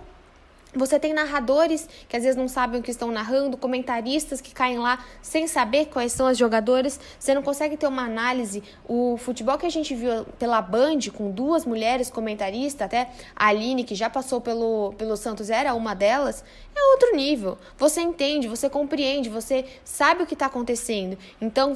Você 0.76 1.00
tem 1.00 1.14
narradores 1.14 1.90
que 2.08 2.16
às 2.16 2.22
vezes 2.22 2.38
não 2.38 2.48
sabem 2.48 2.80
o 2.80 2.84
que 2.84 2.92
estão 2.92 3.10
narrando, 3.10 3.58
comentaristas 3.58 4.40
que 4.40 4.54
caem 4.54 4.78
lá 4.78 5.04
sem 5.20 5.48
saber 5.48 5.88
quais 5.88 6.12
são 6.12 6.28
as 6.28 6.38
jogadoras. 6.38 7.00
Você 7.18 7.34
não 7.34 7.42
consegue 7.42 7.76
ter 7.76 7.88
uma 7.88 8.04
análise. 8.04 8.62
O 8.88 9.18
futebol 9.18 9.58
que 9.58 9.66
a 9.66 9.72
gente 9.72 9.96
viu 9.96 10.26
pela 10.38 10.62
Band, 10.62 11.00
com 11.12 11.32
duas 11.32 11.66
mulheres 11.66 12.12
comentaristas, 12.12 12.86
até 12.86 13.10
a 13.36 13.48
Aline, 13.48 13.84
que 13.84 13.96
já 13.96 14.12
passou 14.12 14.40
pelo, 14.40 14.94
pelo 14.96 15.18
Santos, 15.18 15.50
era 15.50 15.74
uma 15.74 15.96
delas, 15.96 16.44
é 16.76 16.92
outro 16.92 17.16
nível. 17.16 17.58
Você 17.80 18.02
entende, 18.02 18.48
você 18.48 18.70
compreende, 18.70 19.28
você 19.28 19.66
sabe 19.84 20.22
o 20.22 20.28
que 20.28 20.36
está 20.36 20.46
acontecendo. 20.46 21.18
Então, 21.42 21.76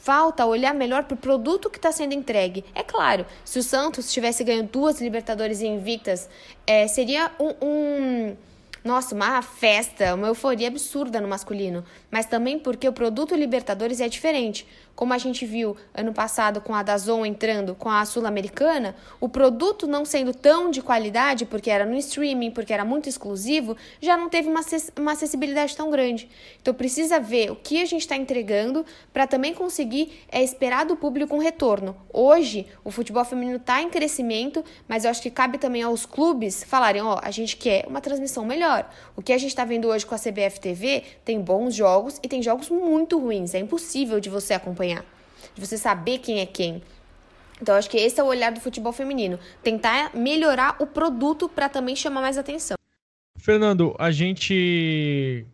Falta 0.00 0.46
olhar 0.46 0.72
melhor 0.72 1.04
para 1.04 1.14
o 1.14 1.18
produto 1.18 1.68
que 1.68 1.76
está 1.76 1.92
sendo 1.92 2.14
entregue. 2.14 2.64
É 2.74 2.82
claro, 2.82 3.26
se 3.44 3.58
o 3.58 3.62
Santos 3.62 4.10
tivesse 4.10 4.42
ganho 4.42 4.62
duas 4.62 4.98
Libertadores 4.98 5.60
invictas, 5.60 6.26
é, 6.66 6.88
seria 6.88 7.30
um, 7.38 7.54
um 7.60 8.36
nossa, 8.82 9.14
uma 9.14 9.42
festa, 9.42 10.14
uma 10.14 10.28
euforia 10.28 10.68
absurda 10.68 11.20
no 11.20 11.28
masculino, 11.28 11.84
mas 12.10 12.24
também 12.24 12.58
porque 12.58 12.88
o 12.88 12.94
produto 12.94 13.34
Libertadores 13.34 14.00
é 14.00 14.08
diferente. 14.08 14.66
Como 14.94 15.14
a 15.14 15.18
gente 15.18 15.46
viu 15.46 15.76
ano 15.94 16.12
passado 16.12 16.60
com 16.60 16.74
a 16.74 16.82
Dazon 16.82 17.24
entrando 17.24 17.74
com 17.74 17.88
a 17.88 18.04
Sul-Americana, 18.04 18.94
o 19.18 19.28
produto 19.28 19.86
não 19.86 20.04
sendo 20.04 20.34
tão 20.34 20.70
de 20.70 20.82
qualidade, 20.82 21.46
porque 21.46 21.70
era 21.70 21.86
no 21.86 21.96
streaming, 21.96 22.50
porque 22.50 22.72
era 22.72 22.84
muito 22.84 23.08
exclusivo, 23.08 23.76
já 24.00 24.16
não 24.16 24.28
teve 24.28 24.48
uma, 24.48 24.60
uma 24.98 25.12
acessibilidade 25.12 25.74
tão 25.74 25.90
grande. 25.90 26.28
Então 26.60 26.74
precisa 26.74 27.18
ver 27.18 27.50
o 27.50 27.56
que 27.56 27.80
a 27.80 27.86
gente 27.86 28.02
está 28.02 28.14
entregando 28.14 28.84
para 29.12 29.26
também 29.26 29.54
conseguir 29.54 30.20
é, 30.30 30.42
esperar 30.42 30.84
do 30.84 30.96
público 30.96 31.34
um 31.34 31.38
retorno. 31.38 31.96
Hoje, 32.12 32.66
o 32.84 32.90
futebol 32.90 33.24
feminino 33.24 33.56
está 33.56 33.80
em 33.80 33.88
crescimento, 33.88 34.62
mas 34.86 35.04
eu 35.04 35.10
acho 35.10 35.22
que 35.22 35.30
cabe 35.30 35.56
também 35.56 35.82
aos 35.82 36.04
clubes 36.04 36.62
falarem: 36.62 37.00
ó, 37.00 37.18
a 37.22 37.30
gente 37.30 37.56
quer 37.56 37.86
uma 37.86 38.00
transmissão 38.02 38.44
melhor. 38.44 38.88
O 39.16 39.22
que 39.22 39.32
a 39.32 39.38
gente 39.38 39.50
está 39.50 39.64
vendo 39.64 39.88
hoje 39.88 40.04
com 40.04 40.14
a 40.14 40.18
CBF 40.18 40.60
TV 40.60 41.04
tem 41.24 41.40
bons 41.40 41.74
jogos 41.74 42.18
e 42.22 42.28
tem 42.28 42.42
jogos 42.42 42.68
muito 42.68 43.18
ruins. 43.18 43.54
É 43.54 43.58
impossível 43.58 44.20
de 44.20 44.28
você 44.28 44.52
acompanhar 44.52 44.79
acompanhar, 44.80 45.04
de 45.54 45.60
você 45.64 45.76
saber 45.76 46.18
quem 46.18 46.40
é 46.40 46.46
quem. 46.46 46.82
Então, 47.60 47.74
acho 47.74 47.90
que 47.90 47.98
esse 47.98 48.18
é 48.18 48.22
o 48.22 48.26
olhar 48.26 48.50
do 48.50 48.60
futebol 48.60 48.92
feminino. 48.92 49.38
Tentar 49.62 50.16
melhorar 50.16 50.76
o 50.80 50.86
produto 50.86 51.48
para 51.48 51.68
também 51.68 51.94
chamar 51.94 52.22
mais 52.22 52.38
atenção. 52.38 52.76
Fernando, 53.38 53.94
a 53.98 54.10
gente 54.10 55.46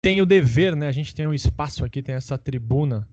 tem 0.00 0.22
o 0.22 0.26
dever, 0.26 0.76
né? 0.76 0.86
A 0.86 0.92
gente 0.92 1.14
tem 1.14 1.26
um 1.26 1.34
espaço 1.34 1.84
aqui, 1.84 2.00
tem 2.00 2.14
essa 2.14 2.38
tribuna. 2.38 3.08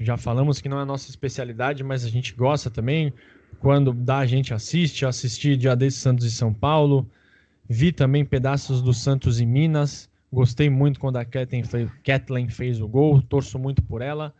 Já 0.00 0.16
falamos 0.16 0.60
que 0.60 0.68
não 0.68 0.78
é 0.78 0.82
a 0.82 0.86
nossa 0.86 1.10
especialidade, 1.10 1.84
mas 1.84 2.04
a 2.04 2.08
gente 2.08 2.32
gosta 2.34 2.70
também. 2.70 3.12
Quando 3.60 3.92
dá, 3.92 4.18
a 4.18 4.26
gente 4.26 4.54
assiste. 4.54 5.04
Assisti 5.04 5.54
dia 5.56 5.76
desse 5.76 5.98
Santos 5.98 6.24
e 6.24 6.30
São 6.30 6.52
Paulo. 6.52 7.10
Vi 7.68 7.92
também 7.92 8.24
pedaços 8.24 8.80
do 8.80 8.94
Santos 8.94 9.38
e 9.38 9.44
Minas. 9.44 10.08
Gostei 10.32 10.68
muito 10.68 11.00
quando 11.00 11.16
a 11.16 11.24
Kathleen 11.24 12.48
fez, 12.48 12.80
o 12.80 12.88
gol, 12.88 13.22
torço 13.22 13.58
muito 13.58 13.82
por 13.82 14.02
ela. 14.02 14.34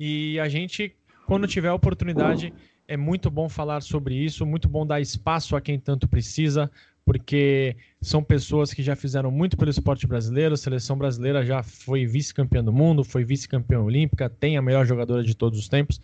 E 0.00 0.38
a 0.40 0.48
gente, 0.48 0.94
quando 1.26 1.46
tiver 1.46 1.68
a 1.68 1.74
oportunidade, 1.74 2.52
é 2.86 2.96
muito 2.96 3.30
bom 3.30 3.48
falar 3.48 3.82
sobre 3.82 4.14
isso, 4.14 4.46
muito 4.46 4.68
bom 4.68 4.86
dar 4.86 5.00
espaço 5.00 5.54
a 5.54 5.60
quem 5.60 5.78
tanto 5.78 6.08
precisa, 6.08 6.70
porque 7.04 7.76
são 8.00 8.22
pessoas 8.22 8.72
que 8.72 8.82
já 8.82 8.96
fizeram 8.96 9.30
muito 9.30 9.56
pelo 9.56 9.70
esporte 9.70 10.06
brasileiro. 10.06 10.54
A 10.54 10.58
seleção 10.58 10.96
brasileira 10.96 11.44
já 11.44 11.62
foi 11.62 12.06
vice-campeã 12.06 12.64
do 12.64 12.72
mundo, 12.72 13.04
foi 13.04 13.24
vice-campeã 13.24 13.80
olímpica, 13.80 14.30
tem 14.30 14.56
a 14.56 14.62
melhor 14.62 14.86
jogadora 14.86 15.22
de 15.22 15.34
todos 15.34 15.58
os 15.58 15.68
tempos 15.68 16.00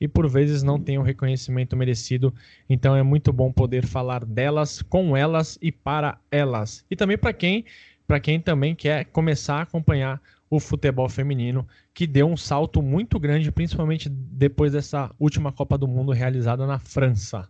e 0.00 0.08
por 0.08 0.28
vezes 0.28 0.62
não 0.62 0.78
tem 0.80 0.98
o 0.98 1.02
reconhecimento 1.02 1.76
merecido. 1.76 2.34
Então 2.68 2.96
é 2.96 3.02
muito 3.02 3.32
bom 3.32 3.52
poder 3.52 3.86
falar 3.86 4.24
delas, 4.24 4.82
com 4.82 5.16
elas 5.16 5.58
e 5.62 5.70
para 5.70 6.18
elas. 6.30 6.84
E 6.90 6.96
também 6.96 7.18
para 7.18 7.32
quem 7.32 7.64
para 8.06 8.20
quem 8.20 8.40
também 8.40 8.74
quer 8.74 9.04
começar 9.06 9.56
a 9.56 9.62
acompanhar 9.62 10.20
o 10.50 10.60
futebol 10.60 11.08
feminino, 11.08 11.66
que 11.92 12.06
deu 12.06 12.28
um 12.28 12.36
salto 12.36 12.80
muito 12.82 13.18
grande, 13.18 13.50
principalmente 13.50 14.08
depois 14.08 14.72
dessa 14.72 15.10
última 15.18 15.52
Copa 15.52 15.76
do 15.76 15.88
Mundo 15.88 16.12
realizada 16.12 16.66
na 16.66 16.78
França. 16.78 17.48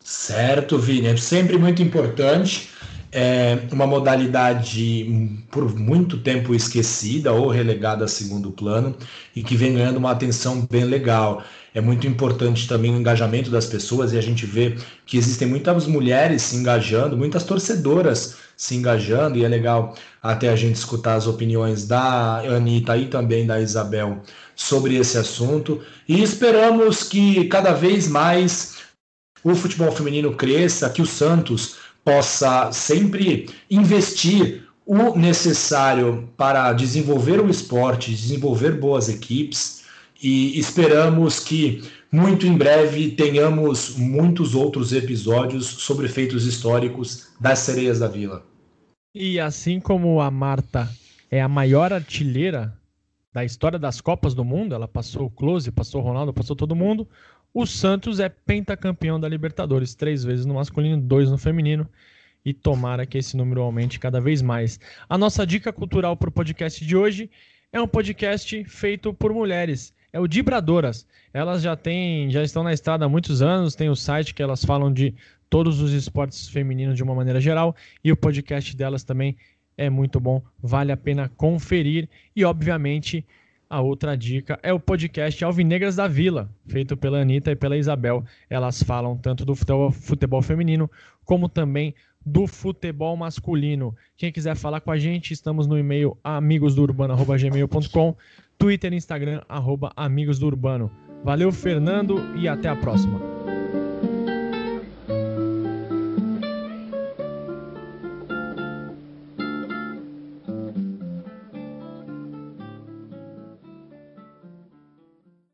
Certo, 0.00 0.78
Vini, 0.78 1.06
é 1.06 1.16
sempre 1.16 1.56
muito 1.56 1.82
importante. 1.82 2.70
É 3.14 3.58
uma 3.70 3.86
modalidade 3.86 5.38
por 5.50 5.78
muito 5.78 6.16
tempo 6.16 6.54
esquecida 6.54 7.30
ou 7.30 7.48
relegada 7.48 8.06
a 8.06 8.08
segundo 8.08 8.50
plano 8.50 8.96
e 9.36 9.42
que 9.42 9.54
vem 9.54 9.74
ganhando 9.74 9.98
uma 9.98 10.12
atenção 10.12 10.66
bem 10.70 10.84
legal. 10.84 11.44
É 11.74 11.80
muito 11.80 12.06
importante 12.06 12.66
também 12.66 12.94
o 12.94 12.98
engajamento 12.98 13.50
das 13.50 13.66
pessoas 13.66 14.14
e 14.14 14.18
a 14.18 14.22
gente 14.22 14.46
vê 14.46 14.76
que 15.04 15.18
existem 15.18 15.46
muitas 15.46 15.86
mulheres 15.86 16.40
se 16.40 16.56
engajando, 16.56 17.14
muitas 17.14 17.44
torcedoras 17.44 18.36
se 18.56 18.76
engajando, 18.76 19.36
e 19.36 19.44
é 19.44 19.48
legal 19.48 19.94
até 20.22 20.48
a 20.48 20.56
gente 20.56 20.76
escutar 20.76 21.14
as 21.14 21.26
opiniões 21.26 21.86
da 21.86 22.40
Anitta 22.40 22.96
e 22.96 23.06
também 23.06 23.46
da 23.46 23.60
Isabel 23.60 24.22
sobre 24.54 24.96
esse 24.96 25.18
assunto. 25.18 25.82
E 26.08 26.22
esperamos 26.22 27.02
que 27.02 27.44
cada 27.48 27.72
vez 27.72 28.08
mais 28.08 28.76
o 29.44 29.54
futebol 29.54 29.90
feminino 29.92 30.34
cresça, 30.34 30.88
que 30.88 31.02
o 31.02 31.06
Santos 31.06 31.81
possa 32.04 32.72
sempre 32.72 33.48
investir 33.70 34.68
o 34.84 35.16
necessário 35.16 36.28
para 36.36 36.72
desenvolver 36.72 37.40
o 37.40 37.48
esporte, 37.48 38.10
desenvolver 38.10 38.72
boas 38.72 39.08
equipes 39.08 39.84
e 40.22 40.58
esperamos 40.58 41.40
que 41.40 41.82
muito 42.10 42.46
em 42.46 42.56
breve 42.56 43.12
tenhamos 43.12 43.96
muitos 43.96 44.54
outros 44.54 44.92
episódios 44.92 45.66
sobre 45.66 46.08
feitos 46.08 46.46
históricos 46.46 47.28
das 47.40 47.60
sereias 47.60 48.00
da 48.00 48.08
Vila. 48.08 48.44
E 49.14 49.38
assim 49.40 49.80
como 49.80 50.20
a 50.20 50.30
Marta 50.30 50.88
é 51.30 51.40
a 51.40 51.48
maior 51.48 51.92
artilheira 51.92 52.76
da 53.32 53.44
história 53.44 53.78
das 53.78 54.00
Copas 54.00 54.34
do 54.34 54.44
Mundo, 54.44 54.74
ela 54.74 54.86
passou 54.86 55.26
o 55.26 55.30
Close, 55.30 55.70
passou 55.70 56.02
o 56.02 56.04
Ronaldo, 56.04 56.34
passou 56.34 56.54
todo 56.54 56.76
mundo. 56.76 57.08
O 57.54 57.66
Santos 57.66 58.18
é 58.18 58.30
pentacampeão 58.30 59.20
da 59.20 59.28
Libertadores, 59.28 59.94
três 59.94 60.24
vezes 60.24 60.46
no 60.46 60.54
masculino, 60.54 61.00
dois 61.00 61.30
no 61.30 61.36
feminino. 61.36 61.86
E 62.44 62.52
tomara 62.54 63.04
que 63.04 63.18
esse 63.18 63.36
número 63.36 63.60
aumente 63.60 64.00
cada 64.00 64.20
vez 64.20 64.40
mais. 64.40 64.80
A 65.08 65.18
nossa 65.18 65.46
dica 65.46 65.72
cultural 65.72 66.16
para 66.16 66.28
o 66.28 66.32
podcast 66.32 66.84
de 66.84 66.96
hoje 66.96 67.30
é 67.70 67.80
um 67.80 67.86
podcast 67.86 68.64
feito 68.64 69.12
por 69.12 69.34
mulheres. 69.34 69.94
É 70.12 70.18
o 70.18 70.26
Dibradoras. 70.26 71.06
Elas 71.32 71.62
já 71.62 71.76
têm, 71.76 72.30
já 72.30 72.42
estão 72.42 72.62
na 72.62 72.72
estrada 72.72 73.04
há 73.04 73.08
muitos 73.08 73.42
anos, 73.42 73.74
tem 73.74 73.88
o 73.88 73.96
site 73.96 74.34
que 74.34 74.42
elas 74.42 74.64
falam 74.64 74.92
de 74.92 75.14
todos 75.48 75.80
os 75.80 75.92
esportes 75.92 76.48
femininos 76.48 76.96
de 76.96 77.02
uma 77.02 77.14
maneira 77.14 77.40
geral 77.40 77.76
e 78.02 78.10
o 78.10 78.16
podcast 78.16 78.74
delas 78.74 79.04
também 79.04 79.36
é 79.76 79.90
muito 79.90 80.18
bom, 80.18 80.42
vale 80.62 80.92
a 80.92 80.96
pena 80.96 81.30
conferir 81.36 82.08
e 82.34 82.44
obviamente 82.44 83.24
a 83.72 83.80
outra 83.80 84.14
dica 84.14 84.60
é 84.62 84.70
o 84.70 84.78
podcast 84.78 85.42
Alvinegras 85.42 85.96
da 85.96 86.06
Vila, 86.06 86.50
feito 86.66 86.94
pela 86.94 87.22
Anitta 87.22 87.50
e 87.50 87.56
pela 87.56 87.74
Isabel. 87.74 88.22
Elas 88.50 88.82
falam 88.82 89.16
tanto 89.16 89.46
do 89.46 89.54
futebol, 89.54 89.90
futebol 89.90 90.42
feminino 90.42 90.90
como 91.24 91.48
também 91.48 91.94
do 92.24 92.46
futebol 92.46 93.16
masculino. 93.16 93.96
Quem 94.14 94.30
quiser 94.30 94.56
falar 94.56 94.82
com 94.82 94.90
a 94.90 94.98
gente, 94.98 95.32
estamos 95.32 95.66
no 95.66 95.78
e-mail 95.78 96.18
amigosdourbano.gmail.com, 96.22 98.14
Twitter 98.58 98.92
e 98.92 98.96
Instagram, 98.96 99.40
arroba 99.48 99.90
Amigos 99.96 100.38
do 100.38 100.48
Urbano. 100.48 100.90
Valeu, 101.24 101.50
Fernando, 101.50 102.20
e 102.36 102.46
até 102.46 102.68
a 102.68 102.76
próxima. 102.76 103.18